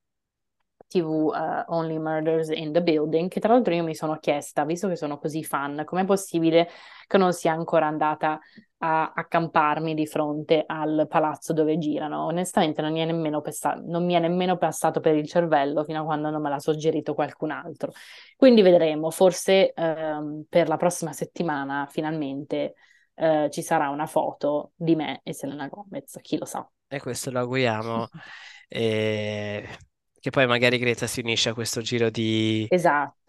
[0.89, 4.89] TV eh, Only Murders in the Building, che tra l'altro io mi sono chiesta, visto
[4.89, 6.69] che sono così fan, com'è possibile
[7.07, 8.41] che non sia ancora andata
[8.79, 12.25] a accamparmi di fronte al palazzo dove girano?
[12.25, 16.01] Onestamente non mi è nemmeno, pessa- non mi è nemmeno passato per il cervello fino
[16.01, 17.93] a quando non me l'ha suggerito qualcun altro.
[18.37, 22.75] Quindi vedremo, forse ehm, per la prossima settimana finalmente
[23.15, 26.69] eh, ci sarà una foto di me e Selena Gomez, chi lo sa.
[26.87, 28.09] E questo lo auguriamo.
[28.71, 29.67] E
[30.21, 32.71] che poi magari Greta si unisce a questo giro di,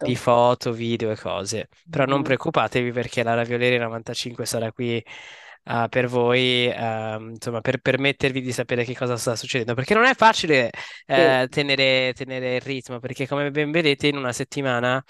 [0.00, 0.16] di Esatto.
[0.16, 1.68] foto, video e cose.
[1.88, 2.22] Però non Mhm.
[2.22, 5.02] preoccupatevi perché la Ravioleria 95 sarà qui
[5.64, 9.74] ah, per voi, ehm, insomma, per permettervi di sapere che cosa sta succedendo.
[9.74, 10.70] Perché non è facile
[11.14, 11.22] Sì.
[11.22, 15.02] eh, tenere, tenere il ritmo, perché come ben vedete in una settimana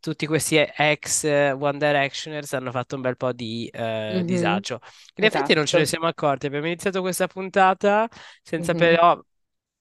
[0.00, 4.24] tutti questi ex One Directioners hanno fatto un bel po' di eh, Mhm.
[4.24, 4.80] disagio.
[5.16, 5.86] In effetti non ce ne Esatto.
[5.86, 8.08] siamo accorti, abbiamo iniziato questa puntata
[8.42, 8.74] senza Mhm.
[8.74, 9.20] però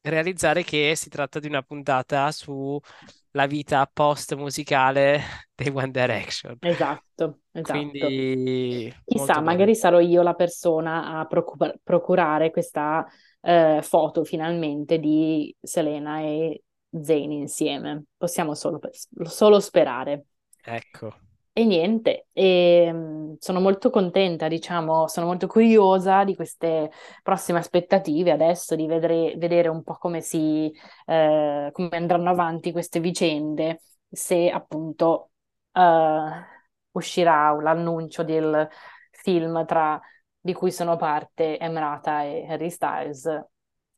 [0.01, 5.21] realizzare che si tratta di una puntata sulla vita post musicale
[5.55, 6.57] dei One Direction.
[6.59, 7.87] Esatto, esatto.
[7.91, 9.75] Quindi Chissà, magari bene.
[9.75, 13.05] sarò io la persona a procu- procurare questa
[13.41, 16.63] eh, foto finalmente di Selena e
[17.01, 18.05] Zayn insieme.
[18.17, 18.79] Possiamo solo,
[19.23, 20.25] solo sperare.
[20.65, 21.13] Ecco.
[21.61, 26.89] E niente, e, sono molto contenta, diciamo, sono molto curiosa di queste
[27.21, 30.73] prossime aspettative adesso, di vedere, vedere un po' come si,
[31.05, 35.29] eh, come andranno avanti queste vicende, se appunto
[35.71, 36.45] eh,
[36.93, 38.67] uscirà l'annuncio del
[39.11, 40.01] film tra,
[40.39, 43.29] di cui sono parte Emrata e Harry Styles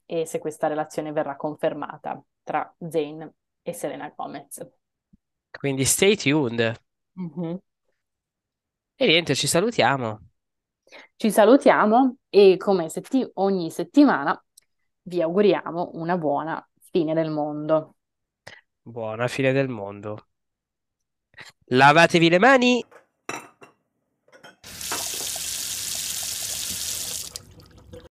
[0.05, 4.67] e se questa relazione verrà confermata tra Zayn e Selena Gomez.
[5.49, 6.77] Quindi stay tuned.
[7.15, 7.59] Mhm.
[8.97, 10.19] E niente, ci salutiamo.
[11.15, 14.41] Ci salutiamo e come setti- ogni settimana
[15.03, 17.95] vi auguriamo una buona fine del mondo.
[18.81, 20.27] Buona fine del mondo.
[21.65, 22.85] Lavatevi le mani.